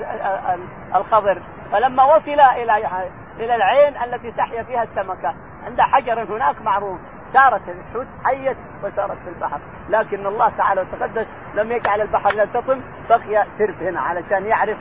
[1.01, 1.41] الخضر
[1.73, 3.03] فلما وصل الى
[3.39, 5.35] الى العين التي تحيا فيها السمكه
[5.67, 6.99] عند حجر هناك معروف
[7.33, 13.45] سارت الحوت حيت وسارت في البحر لكن الله تعالى وتقدس لم يجعل البحر يلتطم بقي
[13.59, 14.77] سرب هنا علشان يعرف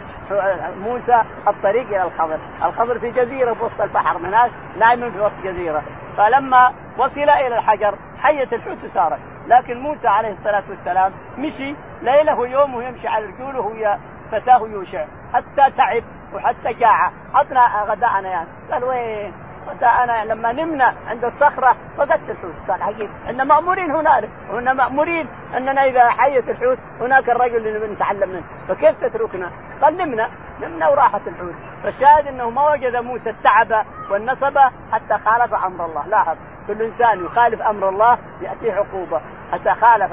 [0.80, 5.84] موسى الطريق الى الخضر الخضر في جزيره في وسط البحر هناك نايم في وسط جزيره
[6.18, 12.82] فلما وصل الى الحجر حيت الحوت وسارت لكن موسى عليه الصلاة والسلام مشي ليله ويوم
[12.82, 14.00] يمشي على رجوله ويا
[14.32, 19.34] فتاه يوشع حتى تعب وحتى جاع عطنا غداءنا يعني قال وين
[19.70, 25.84] غداءنا لما نمنا عند الصخرة فقدت الحوت قال عجيب احنا مأمورين هنالك وإحنا مأمورين أننا
[25.84, 30.30] إذا حيت الحوت هناك الرجل اللي بنتعلم منه فكيف تتركنا قال نمنا
[30.62, 34.58] نمنا وراحت الحوت فالشاهد أنه ما وجد موسى التعب والنصب
[34.92, 40.12] حتى خالف أمر الله لاحظ كل انسان يخالف امر الله ياتيه عقوبه حتى خالف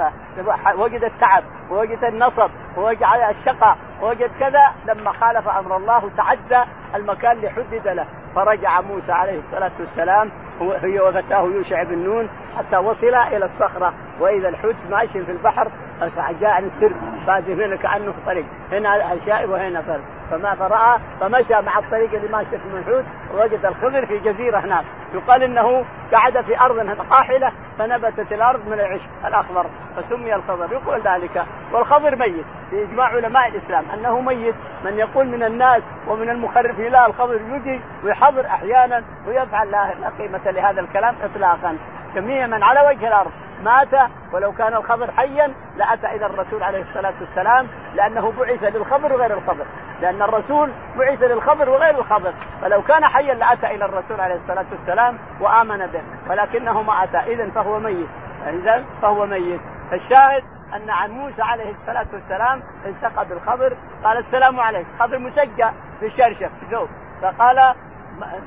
[0.79, 3.03] وجد التعب ووجد النصب ووجد
[3.39, 9.37] الشقاء وجد كذا لما خالف امر الله تعدى المكان اللي حدد له فرجع موسى عليه
[9.39, 15.31] الصلاه والسلام هي وفتاه يوشع بن نون حتى وصل الى الصخره واذا الحوت ماشي في
[15.33, 21.79] البحر فجاء السرب بازي هنا كانه طريق هنا شائب وهنا فرد فما فراى فمشى مع
[21.79, 26.77] الطريق اللي ماشي في الحوت ووجد الخضر في جزيره هناك يقال انه قعد في ارض
[27.11, 33.85] قاحله فنبتت الارض من العشب الاخضر فسمي الخضر يقول ذلك والخضر ميت باجماع علماء الاسلام
[33.95, 40.11] انه ميت من يقول من الناس ومن المخرفين لا الخمر يجي ويحضر احيانا ويفعل لا
[40.19, 41.79] قيمه لهذا الكلام اطلاقا
[42.15, 43.31] جميع من على وجه الارض
[43.63, 49.39] مات ولو كان الخبر حيا لاتى الى الرسول عليه الصلاه والسلام لانه بعث للخبر وغير
[49.39, 49.67] الخبر،
[50.03, 55.19] لان الرسول بعث للخبر وغير الخبر، فلو كان حيا لاتى الى الرسول عليه الصلاه والسلام
[55.41, 58.09] وامن به، ولكنه ما اتى، اذا فهو ميت،
[58.47, 59.61] اذا فهو ميت،
[59.93, 60.43] الشاهد
[60.75, 66.49] أن عن موسى عليه الصلاة والسلام التقى بالخضر قال السلام عليك خضر مسجى في في
[66.71, 66.89] ثوب
[67.23, 67.75] فقال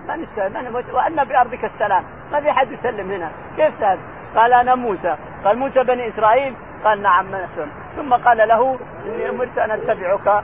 [0.08, 4.00] من من وأن بأرضك السلام ما في احد يسلم هنا كيف سأل
[4.36, 9.30] قال أنا موسى قال موسى بني إسرائيل قال نعم من أسلم ثم قال له إني
[9.30, 10.44] أمرت أن أتبعك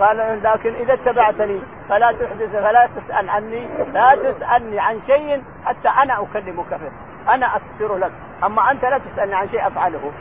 [0.00, 6.22] قال لكن إذا اتبعتني فلا تحدث فلا تسأل عني لا تسألني عن شيء حتى أنا
[6.22, 6.90] أكلمك فيه
[7.34, 8.12] أنا أفسر لك
[8.44, 10.12] أما أنت لا تسألني عن شيء أفعله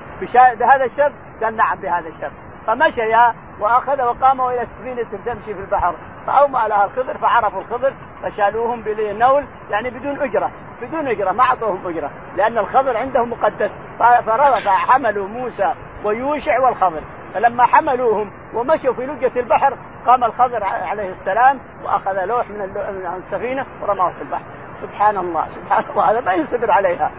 [0.60, 1.12] بهذا الشر
[1.44, 2.32] قال نعم بهذا الشر
[2.68, 5.96] فمشيا واخذ وقام الى سفينه تمشي في البحر
[6.28, 10.52] فاومأ لها الخضر فعرفوا الخضر فشالوهم بالنول يعني بدون اجره
[10.82, 15.74] بدون اجره ما اعطوهم اجره لان الخضر عندهم مقدس فرفع حملوا موسى
[16.06, 17.02] ويوشع والخضر
[17.34, 22.62] فلما حملوهم ومشوا في لجة البحر قام الخضر عليه السلام واخذ لوح من
[23.08, 24.44] السفينه ورماه في البحر
[24.86, 27.12] سبحان الله سبحان الله هذا ما يصبر عليها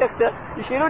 [0.00, 0.32] تكسر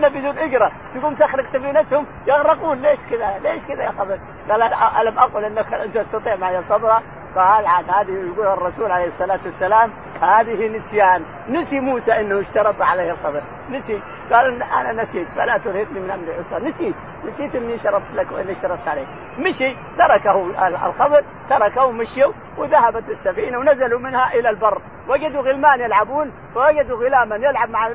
[0.08, 4.18] بدون اجره تقوم تخرق سفينتهم يغرقون ليش كذا ليش كذا يا خبر
[4.50, 4.62] قال
[5.08, 7.02] الم اقل انك لن تستطيع معي صبرا
[7.36, 9.90] قال عاد هذه يقول الرسول عليه الصلاه والسلام
[10.22, 16.10] هذه نسيان نسي موسى انه اشترط عليه الخبر نسي قال انا نسيت فلا ترهقني من
[16.10, 22.32] امر عسر نسيت نسيت اني شربت لك واني شربت عليك مشي تركه الخبر تركه ومشيوا
[22.58, 24.78] وذهبت السفينه ونزلوا منها الى البر
[25.08, 27.88] وجدوا غلمان يلعبون فوجدوا غلاما يلعب مع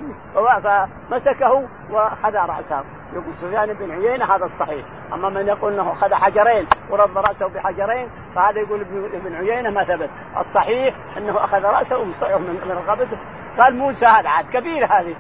[0.60, 1.54] فمسكه
[1.92, 2.84] وخذ راسه
[3.14, 8.10] يقول سفيان بن عيينه هذا الصحيح اما من يقول انه خذ حجرين ورد راسه بحجرين
[8.36, 8.82] فهذا يقول
[9.14, 13.18] ابن عيينه ما ثبت الصحيح انه اخذ راسه ومصعه من رقبته
[13.58, 15.16] قال موسى هذا عاد كبير هذه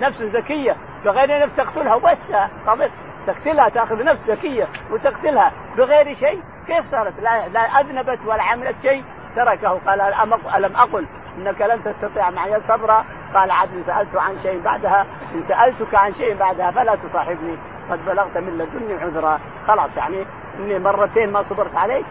[0.00, 2.32] نفس ذكيه فغير نفس تقتلها وبس
[2.66, 2.92] قضيت
[3.26, 9.04] تقتلها تاخذ نفس زكيه وتقتلها بغير شيء كيف صارت لا, لا اذنبت ولا عملت شيء
[9.36, 10.00] تركه قال
[10.56, 11.06] الم اقل
[11.38, 16.12] انك لن تستطيع معي صبرا قال عاد ان سالت عن شيء بعدها ان سالتك عن
[16.12, 17.58] شيء بعدها فلا تصاحبني
[17.90, 20.24] قد بلغت من لدني عذرا خلاص يعني
[20.58, 22.06] اني مرتين ما صبرت عليك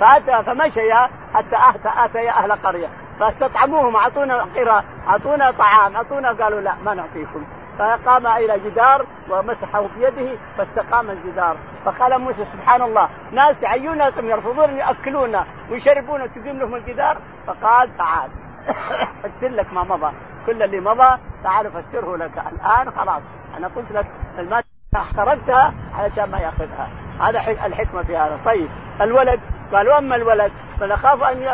[0.00, 0.92] فاتى فمشي
[1.34, 2.88] حتى اتى اتي اهل قريه
[3.20, 7.44] فاستطعموهم اعطونا قرى اعطونا طعام اعطونا قالوا لا ما نعطيكم
[7.78, 15.46] فقام الى جدار ومسحه بيده فاستقام الجدار فقال موسى سبحان الله ناس عيونكم يرفضون ياكلونا
[15.70, 18.30] ويشربونا تقيم لهم الجدار فقال تعال
[19.22, 20.12] فسر لك ما مضى
[20.46, 23.22] كل اللي مضى تعال افسره لك الان خلاص
[23.58, 24.06] انا قلت لك
[24.38, 26.88] الماده احترمتها علشان ما ياخذها
[27.20, 28.68] هذا الحكمه في هذا طيب
[29.00, 29.40] الولد
[29.72, 31.44] قال واما الولد فنخاف ان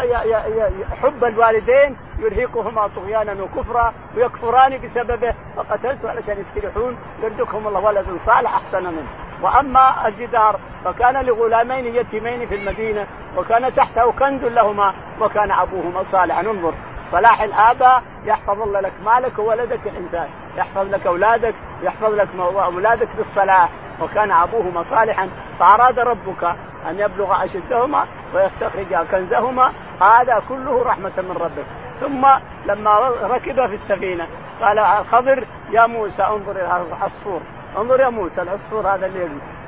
[1.03, 8.85] حب الوالدين يرهقهما طغيانا وكفرا ويكفران بسببه فقتلت علشان يستريحون يرزقهم الله ولدا صالح احسن
[8.87, 9.09] منه
[9.43, 13.07] واما الجدار فكان لغلامين يتيمين في المدينه
[13.39, 16.75] وكان تحته كنز لهما وكان ابوهما صالحا انظر
[17.13, 23.69] صلاح الاباء يحفظ الله لك مالك وولدك الانسان يحفظ لك اولادك يحفظ لك اولادك بالصلاح
[24.01, 26.45] وكان أبوهما صالحا فأراد ربك
[26.91, 31.67] أن يبلغ أشدهما ويستخرج كنزهما هذا كله رحمة من ربك
[32.01, 32.27] ثم
[32.67, 34.27] لما ركب في السفينة
[34.61, 37.41] قال الخضر يا موسى انظر إلى العصفور
[37.79, 39.25] انظر يا موسى العصفور هذا اللي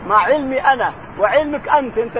[0.07, 2.19] مع علمي انا وعلمك انت انت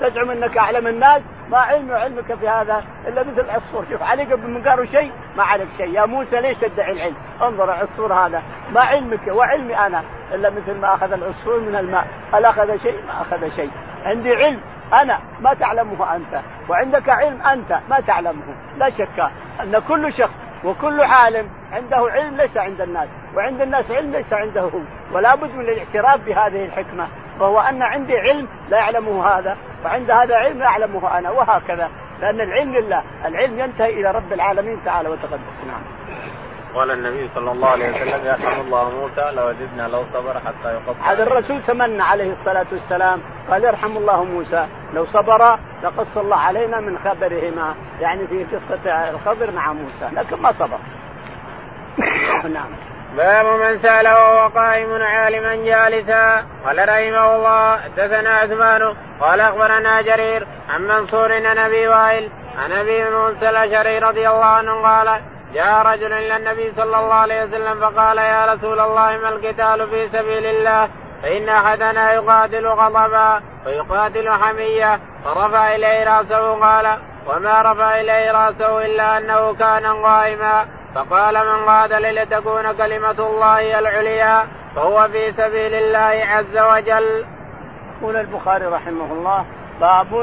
[0.00, 4.68] تزعم انك اعلم الناس ما علمي وعلمك في هذا الا مثل العصفور شوف عليك بن
[4.68, 8.42] قالوا شيء ما عليك شيء يا موسى ليش تدعي العلم انظر العصفور هذا
[8.74, 10.02] ما علمك وعلمي انا
[10.34, 13.70] الا مثل ما اخذ العصفور من الماء هل اخذ شيء ما اخذ شيء
[14.04, 14.60] عندي علم
[15.02, 18.42] انا ما تعلمه انت وعندك علم انت ما تعلمه
[18.78, 24.10] لا شك ان كل شخص وكل عالم عنده علم ليس عند الناس وعند الناس علم
[24.12, 24.78] ليس عنده هو
[25.14, 27.08] ولا بد من الاعتراف بهذه الحكمة
[27.40, 32.40] وهو أن عندي علم لا يعلمه هذا وعند هذا علم لا أعلمه أنا وهكذا لأن
[32.40, 35.82] العلم لله العلم ينتهي إلى رب العالمين تعالى وتقدس نعم
[36.74, 41.22] قال النبي صلى الله عليه وسلم يرحم الله موسى لوجدنا لو صبر حتى يقطع هذا
[41.22, 46.98] الرسول تمنى عليه الصلاة والسلام قال يرحم الله موسى لو صبر لقص الله علينا من
[46.98, 50.78] خبرهما يعني في قصة الخبر مع موسى لكن ما صبر
[52.56, 52.70] نعم
[53.16, 58.80] باب من سأله وهو قائم عالما جالسا قال رحمه الله حدثنا عثمان
[59.20, 64.82] قال أخبرنا جرير عن منصور عن أبي وائل عن أبي موسى الأشعري رضي الله عنه
[64.82, 65.20] قال
[65.54, 70.08] جاء رجل الى النبي صلى الله عليه وسلم فقال يا رسول الله ما القتال في
[70.08, 70.88] سبيل الله
[71.22, 79.18] فان احدنا يقاتل غضبا ويقاتل حميه فرفع اليه راسه قال وما رفع اليه راسه الا
[79.18, 84.44] انه كان قائما فقال من قاتل لتكون كلمه الله العليا
[84.76, 87.24] فهو في سبيل الله عز وجل.
[88.00, 89.46] يقول البخاري رحمه الله
[89.80, 90.14] باب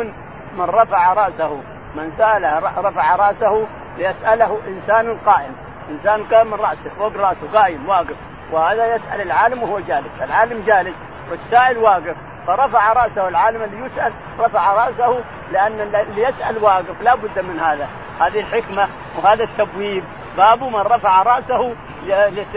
[0.57, 1.61] من رفع راسه
[1.95, 3.67] من سال رفع راسه
[3.99, 5.53] ليسأله إنسان قائم
[5.89, 8.15] إنسان قائم من رأسه فوق رأسه قائم واقف
[8.53, 10.95] وهذا يسأل العالم وهو جالس العالم جالس
[11.29, 12.15] والسائل واقف
[12.47, 15.19] فرفع رأسه العالم اللي يسأل رفع رأسه
[15.51, 20.03] لأن اللي يسأل واقف لا بد من هذا هذه الحكمة وهذا التبويب
[20.37, 21.75] باب من رفع رأسه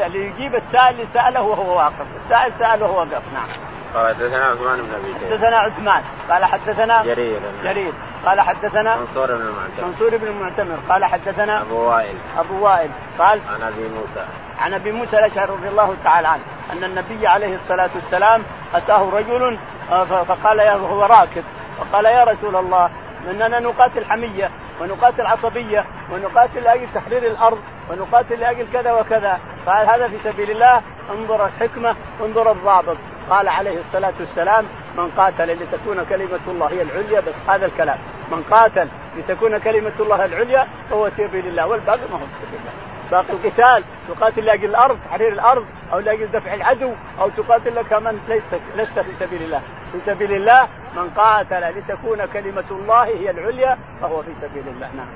[0.09, 4.95] ليجيب السائل اللي سأله وهو واقف السائل سأله وهو واقف نعم قال حدثنا عثمان بن
[4.95, 7.93] ابي شيبه حدثنا عثمان قال حدثنا جرير جرير
[8.27, 13.41] قال حدثنا منصور بن المعتمر منصور بن المعتمر قال حدثنا ابو وائل ابو وائل قال
[13.51, 14.27] عن ابي موسى
[14.61, 18.43] عن ابي موسى الاشعري رضي الله تعالى عنه ان النبي عليه الصلاه والسلام
[18.75, 19.59] اتاه رجل
[19.91, 21.45] آه، فقال يا هو راكب
[21.79, 22.91] فقال يا رسول الله
[23.31, 24.49] اننا نقاتل حميه
[24.83, 27.59] ونقاتل عصبيه ونقاتل لاجل تحرير الارض
[27.91, 32.97] ونقاتل لاجل كذا وكذا قال هذا في سبيل الله انظر الحكمه انظر الضابط
[33.31, 34.65] قال عليه الصلاه والسلام
[34.97, 37.99] من قاتل لتكون كلمه الله هي العليا بس هذا الكلام
[38.31, 43.33] من قاتل لتكون كلمه الله العليا فهو سبيل الله والباقي ما هو سبيل الله باقي
[43.33, 48.99] القتال تقاتل لاجل الارض تحرير الارض او لاجل دفع العدو او تقاتل من ليست لست
[49.01, 49.61] في سبيل الله
[49.93, 55.09] في سبيل الله من قاتل لتكون كلمه الله هي العليا فهو في سبيل الله نعم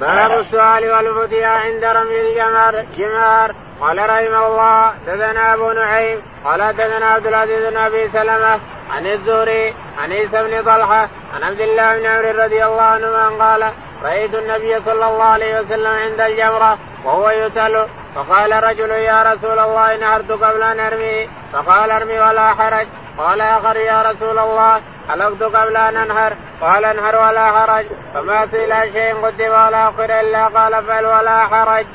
[0.00, 7.06] باب السؤال والفتيا عند رمي الجمار جمار قال رحمه الله دثنا ابو نعيم قال دثنا
[7.06, 8.60] عبد العزيز بن ابي سلمه
[8.90, 13.70] عن الزهري عن عيسى بن طلحه عن عبد الله بن عمرو رضي الله عنه قال
[14.06, 19.96] رأيت النبي صلى الله عليه وسلم عند الجمرة وهو يسأل فقال رجل يا رسول الله
[19.96, 22.86] نهرت قبل أن أرمي فقال ارمي ولا حرج
[23.18, 28.92] قال آخر يا رسول الله حلقت قبل أن أنهر قال انهر ولا حرج فما سئل
[28.92, 31.86] شيء قدم ولا أخر إلا قال فعل ولا حرج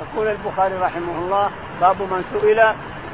[0.00, 2.60] يقول البخاري رحمه الله باب من سئل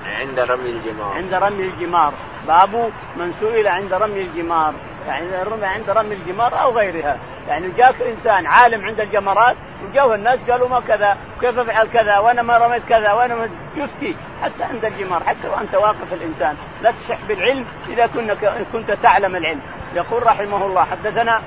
[0.07, 2.13] عند رمي الجمار عند رمي الجمار
[2.47, 4.75] باب من سئل عند رمي الجمار
[5.07, 10.51] يعني الرمي عند رمي الجمار او غيرها يعني جاك انسان عالم عند الجمرات وجاه الناس
[10.51, 14.85] قالوا ما كذا كيف افعل كذا وانا ما رميت كذا وانا ما يفتي حتى عند
[14.85, 18.31] الجمار حتى وانت واقف الانسان لا تصح بالعلم اذا كنت
[18.73, 19.61] كنت تعلم العلم
[19.95, 21.43] يقول رحمه الله حدثنا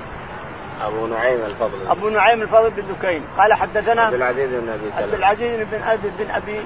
[0.80, 5.02] ابو نعيم الفضل ابو نعيم الفضل بن دكين قال حدثنا عبد العزيز بن ابي سلمه
[5.02, 6.62] عبد العزيز بن ابي بن ابي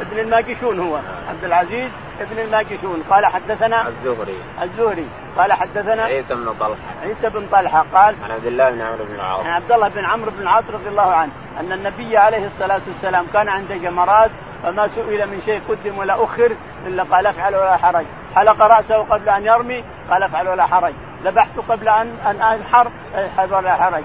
[0.00, 1.02] ابن الماجشون هو آه.
[1.28, 5.06] عبد العزيز ابن الماجشون قال حدثنا الزهري الزهري
[5.36, 9.14] قال حدثنا عيسى بن طلحه عيسى بن طلحه قال عن عبد الله بن عمرو بن
[9.14, 12.80] العاص عن عبد الله بن عمرو بن العاص رضي الله عنه ان النبي عليه الصلاه
[12.86, 14.30] والسلام كان عنده جمرات
[14.62, 16.56] فما سئل من شيء قدم ولا اخر
[16.86, 18.06] الا قال افعل ولا حرج
[18.36, 23.54] حلق راسه قبل ان يرمي قال افعل ولا حرج ذبحت قبل ان ان انحر انحر
[23.54, 24.04] ولا حرج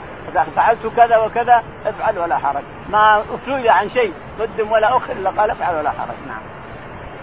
[0.55, 5.51] فعلت كذا وكذا افعل ولا حرج ما سئل عن شيء قدم ولا اخر الا قال
[5.51, 6.41] افعل ولا حرج نعم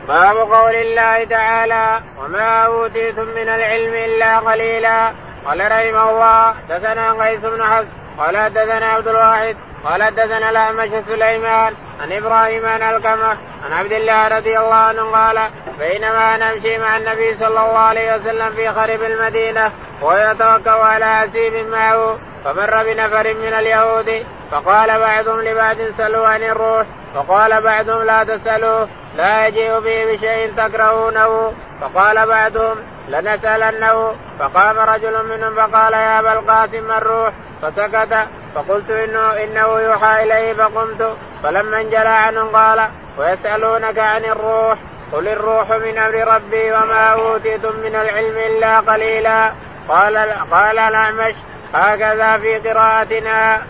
[0.09, 5.13] باب قول الله تعالى وما اوتيتم من العلم الا قليلا
[5.47, 7.87] قال رحمه الله دثنا قيس بن حفص
[8.19, 14.29] قال دثنا عبد الواحد قال دثنا الاعمش سليمان عن ابراهيم عن الكمه عن عبد الله
[14.29, 19.73] رضي الله عنه قال بينما نمشي مع النبي صلى الله عليه وسلم في خرب المدينه
[20.03, 27.61] ويتوكا على عسيب معه فمر بنفر من اليهود فقال بعضهم لبعض سلوا عن الروح فقال
[27.63, 32.77] بعضهم لا تسألوه لا يجيء به بشيء تكرهونه فقال بعضهم
[33.09, 37.31] لنسألنه فقام رجل منهم فقال يا أبا القاسم الروح
[37.63, 38.15] فسكت
[38.55, 42.89] فقلت إنه إنه يوحى إليه فقمت فلما انجلى عنه قال
[43.19, 44.79] ويسألونك عن الروح
[45.13, 49.53] قل الروح من أمر ربي وما أوتيتم من العلم إلا قليلا
[49.89, 50.17] قال
[50.51, 51.35] قال الأعمش
[51.75, 53.61] هكذا في قراءتنا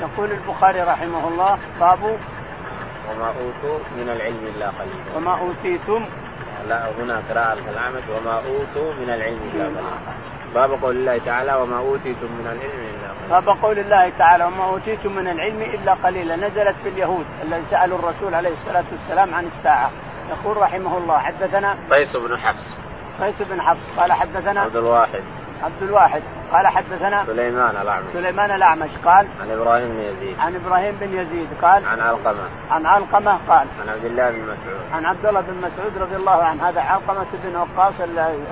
[0.00, 6.06] يقول البخاري رحمه الله باب وما اوتوا من العلم الا قليلا وما اوتيتم
[6.68, 9.90] لا هنا قراءة العامة وما اوتوا من العلم الا قليلا
[10.54, 14.64] باب قول الله تعالى وما اوتيتم من العلم الا قليلا باب قول الله تعالى وما
[14.64, 19.44] اوتيتم من العلم الا قليلا نزلت في اليهود الذين سالوا الرسول عليه الصلاه والسلام عن
[19.46, 19.90] الساعه
[20.30, 22.78] يقول رحمه الله حدثنا قيس بن حفص
[23.20, 25.22] قيس بن حفص قال حدثنا عبد الواحد
[25.62, 26.22] عبد الواحد
[26.52, 31.48] قال حدثنا سليمان الاعمش سليمان الاعمش قال عن ابراهيم بن يزيد عن ابراهيم بن يزيد
[31.62, 35.56] قال عن علقمه عن علقمه قال عن عبد الله بن مسعود عن عبد الله بن
[35.60, 38.42] مسعود رضي الله عنه هذا علقمه بن وقاص طيب،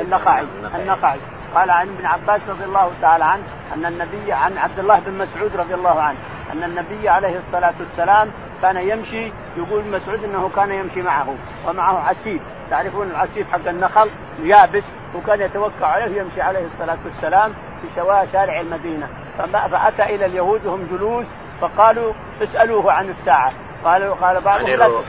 [0.00, 1.18] النقعي النقعي
[1.54, 3.42] قال عن ابن عباس رضي الله تعالى عنه
[3.74, 6.18] ان النبي عن عبد الله بن مسعود رضي الله عنه
[6.52, 8.30] ان النبي عليه الصلاه والسلام
[8.62, 11.34] كان يمشي يقول مسعود انه كان يمشي معه
[11.68, 12.40] ومعه عسير
[12.70, 14.10] تعرفون العسيف حق النخل
[14.42, 17.52] يابس وكان يتوقع عليه ويمشي عليه الصلاة والسلام
[17.82, 19.08] في شارع المدينة
[19.52, 21.26] فأتى إلى اليهود وهم جلوس
[21.60, 22.12] فقالوا
[22.42, 23.52] اسألوه عن الساعة
[23.84, 25.04] قالوا قال بعضهم عن الروح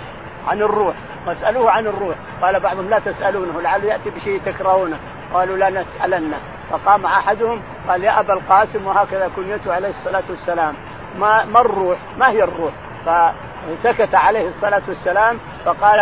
[0.47, 0.95] عن الروح
[1.27, 4.97] واسألوه عن الروح قال بعضهم لا تسألونه لعله يأتي بشيء تكرهونه
[5.33, 6.37] قالوا لا نسألنه
[6.71, 10.73] فقام أحدهم قال يا أبا القاسم وهكذا كنيته عليه الصلاة والسلام
[11.19, 12.73] ما, ما الروح ما هي الروح
[13.09, 15.99] فسكت عليه الصلاة والسلام فقال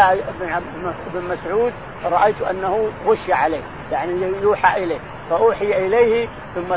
[1.08, 1.74] ابن مسعود
[2.06, 4.99] رأيت أنه غش عليه يعني يوحى إليه
[5.30, 6.76] فأوحي إليه ثم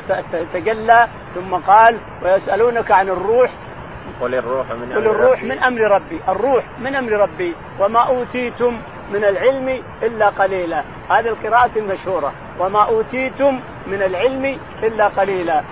[0.55, 3.51] تجلى ثم قال ويسألونك عن الروح
[4.21, 8.81] قل الروح من قل الروح من أمر ربي الروح من أمر ربي وما أوتيتم
[9.13, 15.63] من العلم إلا قليلا هذه القراءة المشهورة وما أوتيتم من العلم إلا قليلا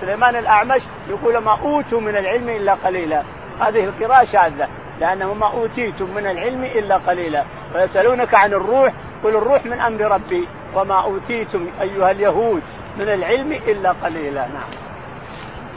[0.00, 3.22] سليمان الأعمش يقول ما أوتوا من العلم إلا قليلا
[3.60, 4.68] هذه القراءة شاذة
[5.00, 7.44] لأنه ما أوتيتم من العلم إلا قليلا
[7.74, 8.92] ويسألونك عن الروح
[9.24, 12.62] قل الروح من أمر ربي وما أوتيتم أيها اليهود
[12.96, 14.70] من العلم إلا قليلا نعم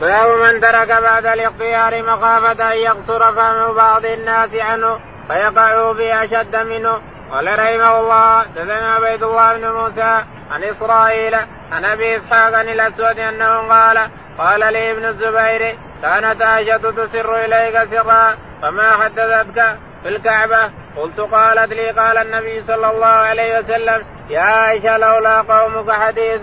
[0.01, 6.55] باب من ترك بعد الاختيار مخافة أن يقصر فهم بعض الناس عنه فيقعوا في أشد
[6.55, 6.93] منه
[7.31, 11.35] قال رحمه الله دثنا بيت الله بن موسى عن إسرائيل
[11.71, 18.35] عن أبي إسحاق الأسود أنه قال قال لي ابن الزبير كانت عائشة تسر إليك سرا
[18.61, 24.97] فما حدثتك في الكعبة قلت قالت لي قال النبي صلى الله عليه وسلم يا عائشة
[24.97, 26.41] لولا قومك حديث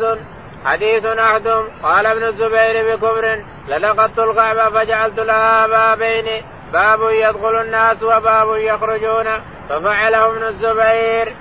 [0.64, 3.36] حديث أحدهم قال ابن الزبير بكبر
[3.68, 6.42] للقدت الكعبة فجعلت لها بابين
[6.72, 9.24] باب يدخل الناس وباب يخرجون
[9.68, 11.36] ففعله ابن الزبير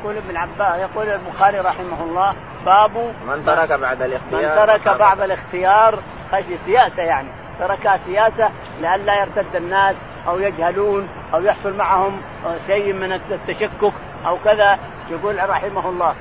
[0.00, 2.34] يقول ابن عباس يقول البخاري رحمه الله
[2.64, 5.96] باب من ترك بعد الاختيار من ترك بعد الاختيار
[6.32, 8.50] خشي سياسة يعني تركها سياسه
[8.80, 9.96] لئلا يرتد الناس
[10.28, 12.20] او يجهلون او يحصل معهم
[12.66, 13.92] شيء من التشكك
[14.26, 14.78] او كذا
[15.10, 16.14] يقول رحمه الله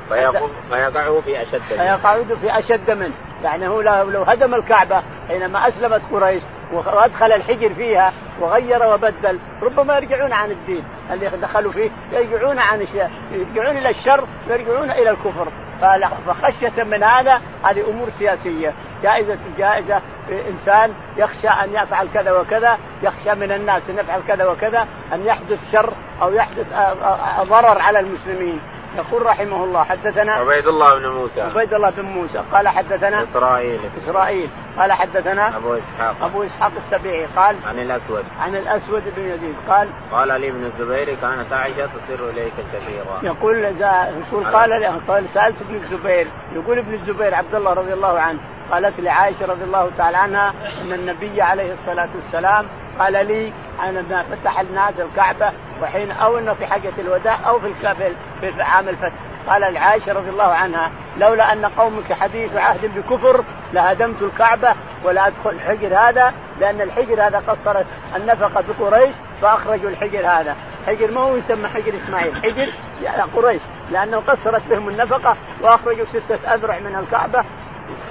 [0.69, 3.13] فيقع في اشد منه في اشد منه
[3.43, 10.33] يعني هو لو هدم الكعبه حينما اسلمت قريش وادخل الحجر فيها وغير وبدل ربما يرجعون
[10.33, 10.83] عن الدين
[11.13, 15.47] اللي دخلوا فيه يرجعون عن الشر يرجعون الى الشر ويرجعون الى الكفر
[15.81, 18.73] قال فخشية من هذا هذه أمور سياسية
[19.03, 20.01] جائزة جائزة
[20.49, 25.71] إنسان يخشى أن يفعل كذا وكذا يخشى من الناس أن يفعل كذا وكذا أن يحدث
[25.71, 28.59] شر أو يحدث آه، آه، آه، ضرر على المسلمين
[28.95, 33.79] يقول رحمه الله حدثنا عبيد الله بن موسى عبيد الله بن موسى قال حدثنا اسرائيل
[33.97, 39.55] اسرائيل قال حدثنا ابو اسحاق ابو اسحاق السبيعي قال عن الاسود عن الاسود بن يزيد
[39.69, 43.57] قال قال لي ابن الزبير كانت عائشه تصير اليك كثيرا يقول
[44.31, 48.39] يقول قال قال سالت ابن الزبير يقول ابن الزبير عبد الله رضي الله عنه
[48.71, 52.65] قالت لعائشه رضي الله تعالى عنها ان النبي عليه الصلاه والسلام
[52.99, 55.49] قال لي انا فتح الناس الكعبه
[55.81, 59.13] وحين او انه في حجه الوداع او في الكافل في عام الفتح
[59.47, 64.75] قال العائشة رضي الله عنها لولا ان قومك حديث عهد بكفر لهدمت الكعبه
[65.05, 70.55] ولا ادخل الحجر هذا لان الحجر هذا قصرت النفقه بقريش فاخرجوا الحجر هذا
[70.87, 72.73] حجر ما هو يسمى حجر اسماعيل حجر
[73.03, 73.61] يعني قريش
[73.91, 77.43] لانه قصرت بهم النفقه واخرجوا سته اذرع من الكعبه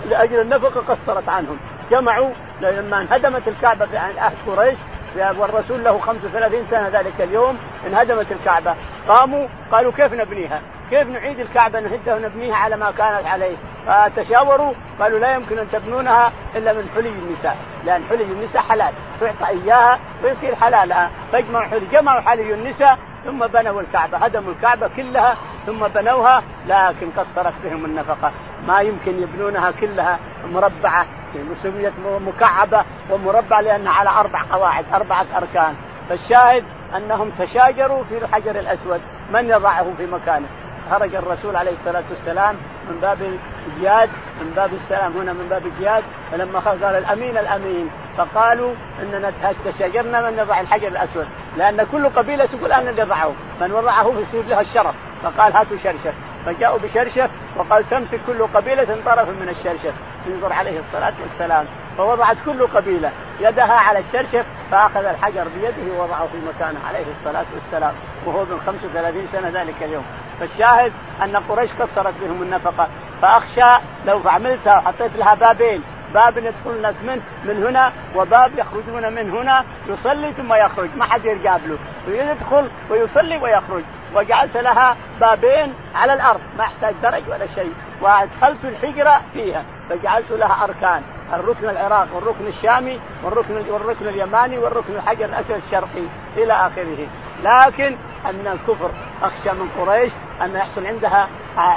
[0.08, 1.56] لاجل النفقه قصرت عنهم
[1.90, 4.78] جمعوا لما انهدمت الكعبه في عهد قريش
[5.16, 8.76] والرسول له 35 سنة ذلك اليوم انهدمت الكعبة
[9.08, 13.56] قاموا قالوا كيف نبنيها كيف نعيد الكعبة نهدها ونبنيها على ما كانت عليه
[13.86, 17.56] فتشاوروا قالوا لا يمكن أن تبنونها إلا من حلي النساء
[17.86, 23.80] لأن حلي النساء حلال تعطى إياها ويصير حلالها فاجمعوا حلي جمعوا حلي النساء ثم بنوا
[23.80, 25.34] الكعبة هدموا الكعبة كلها
[25.66, 28.32] ثم بنوها لكن قصرت بهم النفقة
[28.66, 35.74] ما يمكن يبنونها كلها مربعة ستين وسميت مكعبة ومربع لأنها على أربع قواعد أربعة أركان
[36.08, 36.64] فالشاهد
[36.96, 39.00] أنهم تشاجروا في الحجر الأسود
[39.30, 40.46] من يضعه في مكانه
[40.90, 42.54] خرج الرسول عليه الصلاة والسلام
[42.90, 43.18] من باب
[43.66, 44.10] الجياد
[44.40, 46.02] من باب السلام هنا من باب الجياد
[46.32, 49.32] فلما خرج قال الأمين الأمين فقالوا اننا
[49.64, 51.26] تشاجرنا من يضع الحجر الاسود
[51.56, 56.14] لان كل قبيله تقول انا يضعه من وضعه يصير لها الشرف فقال هاتوا شرشف
[56.46, 59.94] فجاءوا بشرشف وقال تمسك كل قبيله طرفا من الشرشف
[60.26, 61.66] ينظر عليه الصلاة والسلام
[61.98, 63.10] فوضعت كل قبيلة
[63.40, 67.94] يدها على الشرشف فأخذ الحجر بيده ووضعه في مكانه عليه الصلاة والسلام
[68.26, 70.04] وهو من 35 سنة ذلك اليوم
[70.40, 70.92] فالشاهد
[71.22, 72.88] أن قريش قصرت بهم النفقة
[73.22, 75.82] فأخشى لو عملتها وحطيت لها بابين
[76.14, 81.24] باب يدخل الناس منه من هنا وباب يخرجون من هنا يصلي ثم يخرج ما حد
[81.24, 81.76] يرجع له
[82.08, 83.82] يدخل ويصلي ويخرج
[84.14, 90.64] وجعلت لها بابين على الارض ما احتاج درج ولا شيء وادخلت الحجره فيها فجعلت لها
[90.64, 91.02] اركان
[91.32, 96.04] الركن العراق والركن الشامي والركن والركن اليماني والركن الحجر الاسد الشرقي
[96.36, 97.06] الى اخره
[97.42, 97.96] لكن
[98.26, 98.90] ان الكفر
[99.22, 101.28] اخشى من قريش ان يحصل عندها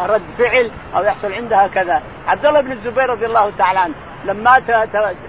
[0.05, 3.93] رد فعل او يحصل عندها كذا عبد الله بن الزبير رضي الله تعالى عنه
[4.23, 4.59] لما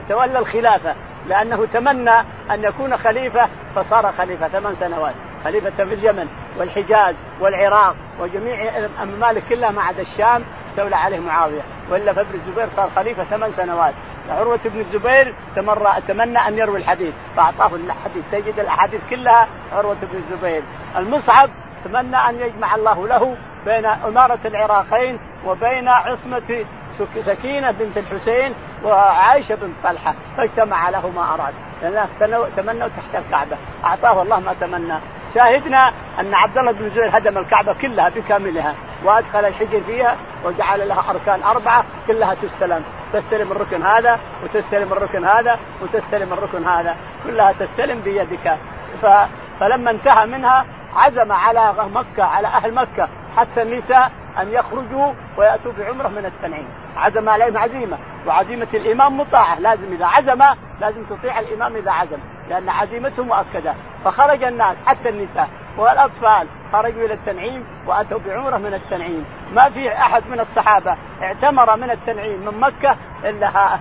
[0.09, 0.95] تولى الخلافه
[1.27, 2.19] لانه تمنى
[2.51, 5.15] ان يكون خليفه فصار خليفه ثمان سنوات
[5.45, 6.29] خليفه في اليمن
[6.59, 12.91] والحجاز والعراق وجميع الممالك كلها ما عدا الشام استولى عليه معاويه والا فابن الزبير صار
[12.91, 13.95] خليفه ثمان سنوات
[14.31, 20.17] عروه بن الزبير تمر تمنى ان يروي الحديث فاعطاه الحديث تجد الاحاديث كلها عروه بن
[20.19, 20.63] الزبير
[20.97, 21.49] المصعب
[21.85, 26.65] تمنى ان يجمع الله له بين إمارة العراقين وبين عصمة
[27.21, 28.55] سكينة بنت الحسين
[28.85, 34.99] وعائشة بنت طلحة فاجتمع له ما أراد لأنه تمنوا تحت الكعبة أعطاه الله ما تمنى
[35.35, 35.89] شاهدنا
[36.21, 41.43] أن عبد الله بن زهير هدم الكعبة كلها بكاملها وأدخل الحجر فيها وجعل لها أركان
[41.43, 46.97] أربعة كلها تستلم تستلم الركن هذا وتستلم الركن هذا وتستلم الركن هذا
[47.27, 48.59] كلها تستلم بيدك
[49.03, 49.07] ف...
[49.61, 50.65] فلما انتهى منها
[50.97, 57.29] عزم على مكة على أهل مكة حتى النساء ان يخرجوا وياتوا بعمره من التنعيم عزم
[57.29, 60.39] عليهم عزيمه وعزيمه الامام مطاعه لازم اذا عزم
[60.81, 62.19] لازم تطيع الامام اذا عزم
[62.49, 63.75] لان عزيمته مؤكده
[64.05, 69.25] فخرج الناس حتى النساء والاطفال خرجوا الى التنعيم واتوا بعمره من التنعيم،
[69.55, 73.75] ما في احد من الصحابه اعتمر من التنعيم من مكه الا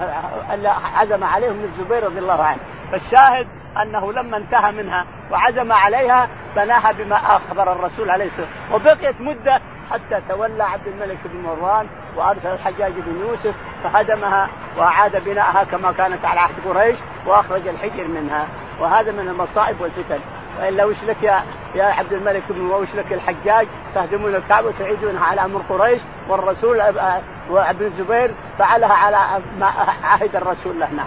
[0.54, 2.60] الا عزم عليهم الزبير رضي الله عنه،
[2.91, 3.47] فالشاهد
[3.82, 9.59] انه لما انتهى منها وعزم عليها بناها بما اخبر الرسول عليه الصلاه والسلام وبقيت مده
[9.91, 16.26] حتى تولى عبد الملك بن مروان وارسل الحجاج بن يوسف فهدمها واعاد بناءها كما كانت
[16.26, 16.97] على عهد قريش
[17.28, 18.47] واخرج الحجر منها
[18.80, 20.19] وهذا من المصائب والفتن
[20.61, 21.43] والا وش لك يا
[21.76, 27.01] يا عبد الملك بن وش لك الحجاج تهدمون الكعبه وتعيدونها على امر قريش والرسول آه،
[27.01, 27.21] آه،
[27.51, 29.65] وعبد الزبير فعلها على ما
[30.03, 31.05] عهد الرسول له نعم.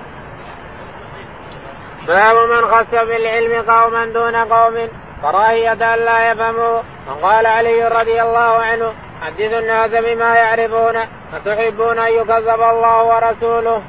[2.07, 4.88] باب من خص بالعلم قوما دون قوم
[5.22, 8.92] كراهية أن لا يفهموا وقال علي رضي الله عنه
[9.22, 10.96] حدث الناس بما يعرفون
[11.34, 13.82] أتحبون أن يكذب الله ورسوله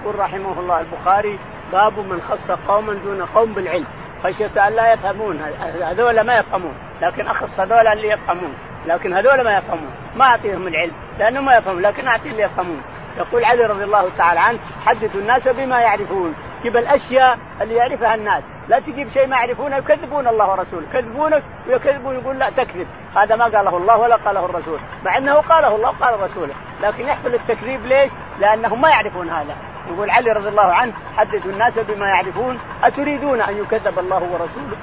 [0.00, 1.38] يقول رحمه الله البخاري
[1.72, 3.86] باب من خص قوما دون قوم بالعلم
[4.24, 5.40] خشية أن لا يفهمون
[5.82, 8.54] هذول ما يفهمون لكن أخص هذول اللي يفهمون
[8.86, 12.82] لكن هذول ما يفهمون ما أعطيهم العلم لأنه ما يفهمون لكن أعطي اللي يفهمون
[13.18, 18.44] يقول علي رضي الله تعالى عنه حدثوا الناس بما يعرفون جيب الاشياء اللي يعرفها الناس
[18.68, 22.86] لا تجيب شيء ما يعرفونه يكذبون الله ورسوله يكذبونك ويكذبون يقول لا تكذب
[23.16, 27.34] هذا ما قاله الله ولا قاله الرسول مع انه قاله الله وقال رسوله لكن يحصل
[27.34, 29.56] التكذيب ليش؟ لانهم ما يعرفون هذا
[29.90, 34.76] يقول علي رضي الله عنه حدثوا الناس بما يعرفون اتريدون ان يكذب الله ورسوله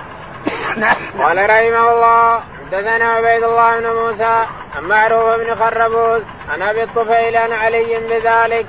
[0.82, 1.24] نعم.
[1.24, 4.46] قال رحمه الله حدثنا عبيد الله بن موسى
[4.76, 8.68] عن معروف بن خربوز عن ابي الطفيل عن علي بذلك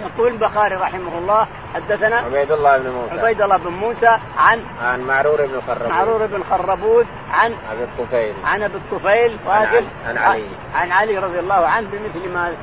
[0.00, 5.00] يقول البخاري رحمه الله حدثنا عبيد الله بن موسى عبيد الله بن موسى عن عن
[5.00, 9.66] معرور بن خربوت معرور بن خربوت عن ابي الطفيل عن ابي الطفيل عن,
[10.06, 12.54] عن علي عن علي رضي الله عنه بمثل ما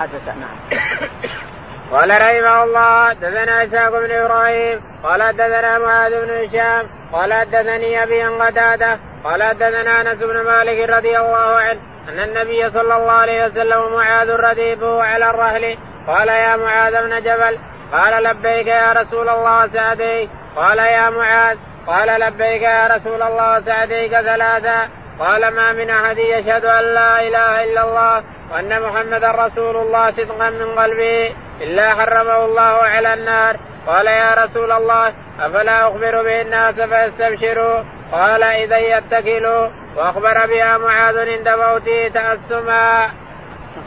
[0.00, 0.80] حدث نعم
[1.92, 8.22] قال رحمه الله دثنا اسحاق بن ابراهيم قال دثنا معاذ بن هشام قال دثني ابي
[8.22, 13.46] عن قتاده قال دثنا انس بن مالك رضي الله عنه ان النبي صلى الله عليه
[13.46, 15.76] وسلم معاذ رديفه على الرهل
[16.06, 17.58] قال يا معاذ بن جبل
[17.92, 24.10] قال لبيك يا رسول الله سعدي قال يا معاذ قال لبيك يا رسول الله سعديك
[24.10, 24.88] ثلاثا
[25.18, 30.50] قال ما من احد يشهد ان لا اله الا الله وان محمدا رسول الله صدقا
[30.50, 35.08] من قلبه الا حرمه الله على النار قال يا رسول الله
[35.40, 43.08] افلا اخبر به الناس فيستبشروا قال اذا يتكلوا واخبر بها معاذ عند موته تاسما.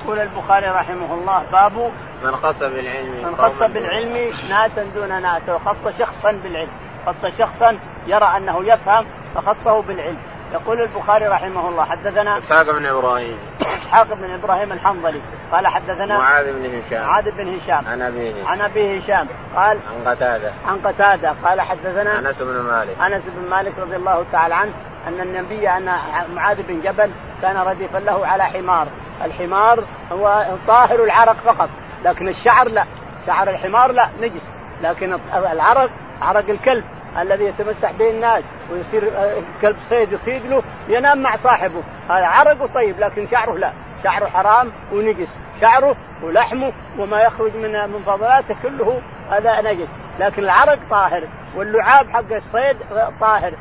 [0.04, 1.92] يقول البخاري رحمه الله باب
[2.24, 6.70] من خص بالعلم من خص بالعلم ناسا دون ناس وخص شخصا بالعلم
[7.08, 9.06] خص شخصا يرى انه يفهم
[9.36, 10.18] فخصه بالعلم
[10.54, 16.54] يقول البخاري رحمه الله حدثنا اسحاق بن ابراهيم اسحاق بن ابراهيم الحنظلي قال حدثنا معاذ
[16.54, 21.30] بن هشام معاذ بن هشام عن ابيه عن ابي هشام قال عن قتاده عن قتاده
[21.50, 24.74] قال حدثنا انس بن مالك انس بن مالك رضي الله تعالى عنه
[25.08, 25.86] ان النبي ان
[26.36, 27.12] معاذ بن جبل
[27.42, 28.88] كان رديفا له على حمار
[29.24, 31.70] الحمار هو طاهر العرق فقط
[32.06, 32.86] لكن الشعر لا
[33.28, 35.90] شعر الحمار لا نجس لكن العرق
[36.22, 36.84] عرق الكلب
[37.20, 42.68] الذي يتمسح به الناس ويصير آه، كلب صيد يصيد له ينام مع صاحبه هذا عرقه
[42.74, 43.74] طيب لكن شعره لا
[44.04, 49.88] شعره حرام ونجس شعره ولحمه وما يخرج من من فضلاته كله هذا نجس
[50.20, 52.78] لكن العرق طاهر واللعاب حق الصيد
[53.22, 53.54] طاهر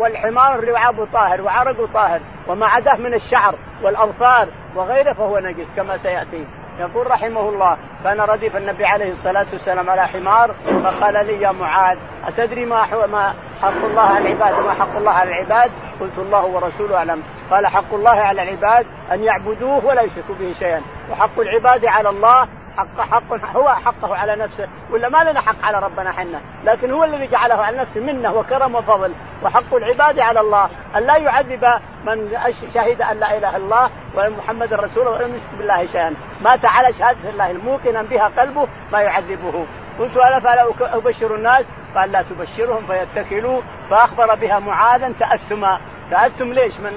[0.00, 3.54] والحمار لعابه طاهر وعرقه طاهر وما عداه من الشعر
[3.84, 6.44] والاظفار وغيره فهو نجس كما سياتي
[6.80, 10.54] يقول رحمه الله كان ردف النبي عليه الصلاة والسلام على حمار
[10.84, 15.30] فقال لي يا معاذ أتدري ما ما حق الله على العباد وما حق الله على
[15.30, 15.70] العباد؟
[16.00, 20.82] قلت الله ورسوله أعلم قال حق الله على العباد أن يعبدوه ولا يشركوا به شيئا
[21.10, 25.78] وحق العباد على الله حق حق هو حقه على نفسه ولا ما لنا حق على
[25.86, 29.12] ربنا حنا لكن هو الذي جعله على نفسه منه وكرم وفضل
[29.44, 30.64] وحق العباد على الله
[30.96, 31.64] أن لا يعذب
[32.04, 32.30] من
[32.74, 36.64] شهد أن لا إله إلا الله وأن محمد رسول الله ولم يشرك بالله شيئا مات
[36.64, 39.66] على شهادة الله الموقنا بها قلبه ما يعذبه
[39.98, 41.64] قلت ألا فلا أبشر الناس
[41.94, 43.60] قال لا تبشرهم فيتكلوا
[43.90, 46.96] فأخبر بها معاذا تأثما تأثم ليش من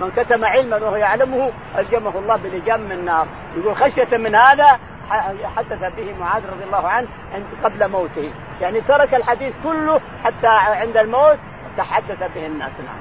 [0.00, 3.26] من كتم علما وهو يعلمه ألجمه الله بلجام من نار
[3.56, 4.78] يقول خشية من هذا
[5.56, 7.06] حدث به معاذ رضي الله عنه
[7.64, 11.38] قبل موته يعني ترك الحديث كله حتى عند الموت
[11.76, 12.98] تحدث به الناس نعم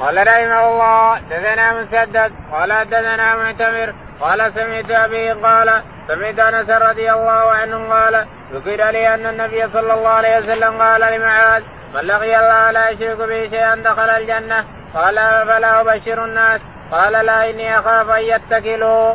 [0.00, 7.10] قال رحمه الله دثنا مسدد قال دثنا معتمر قال سمعت ابي قال سمعت انس رضي
[7.12, 11.62] الله عنه قال ذكر لي ان النبي صلى الله عليه وسلم قال لمعاذ
[11.94, 14.64] من لقي الله لا يشرك به شيئا دخل الجنه
[14.94, 16.60] قال فلا ابشر الناس
[16.92, 19.14] قال لا اني اخاف ان يتكلوا.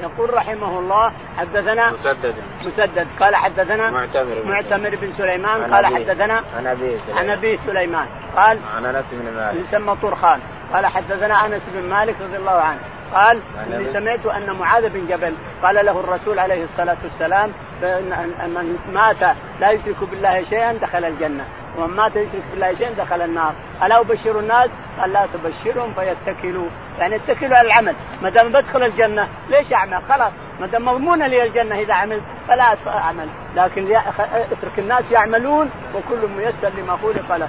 [0.00, 2.34] يقول رحمه الله حدثنا مسدد
[2.66, 8.06] مسدد قال حدثنا معتمر بن معتمر بن سليمان قال حدثنا عن ابي عن ابي سليمان
[8.36, 10.40] قال عن انس بن مالك يسمى طرخان
[10.72, 12.80] قال حدثنا انس بن مالك رضي الله عنه
[13.12, 17.50] قال يعني اني سمعت ان معاذ بن جبل قال له الرسول عليه الصلاه والسلام
[17.82, 17.98] فان
[18.54, 21.44] من مات لا يشرك بالله شيئا دخل الجنه
[21.78, 26.66] ومن مات يشرك بالله شيئا دخل النار الا ابشر الناس قال لا تبشرهم فيتكلوا
[26.98, 31.42] يعني اتكلوا على العمل ما دام بدخل الجنه ليش اعمل خلاص ما دام مضمونه لي
[31.42, 33.86] الجنه اذا عملت فلا اعمل لكن
[34.52, 37.48] اترك الناس يعملون وكل ميسر لما خلق له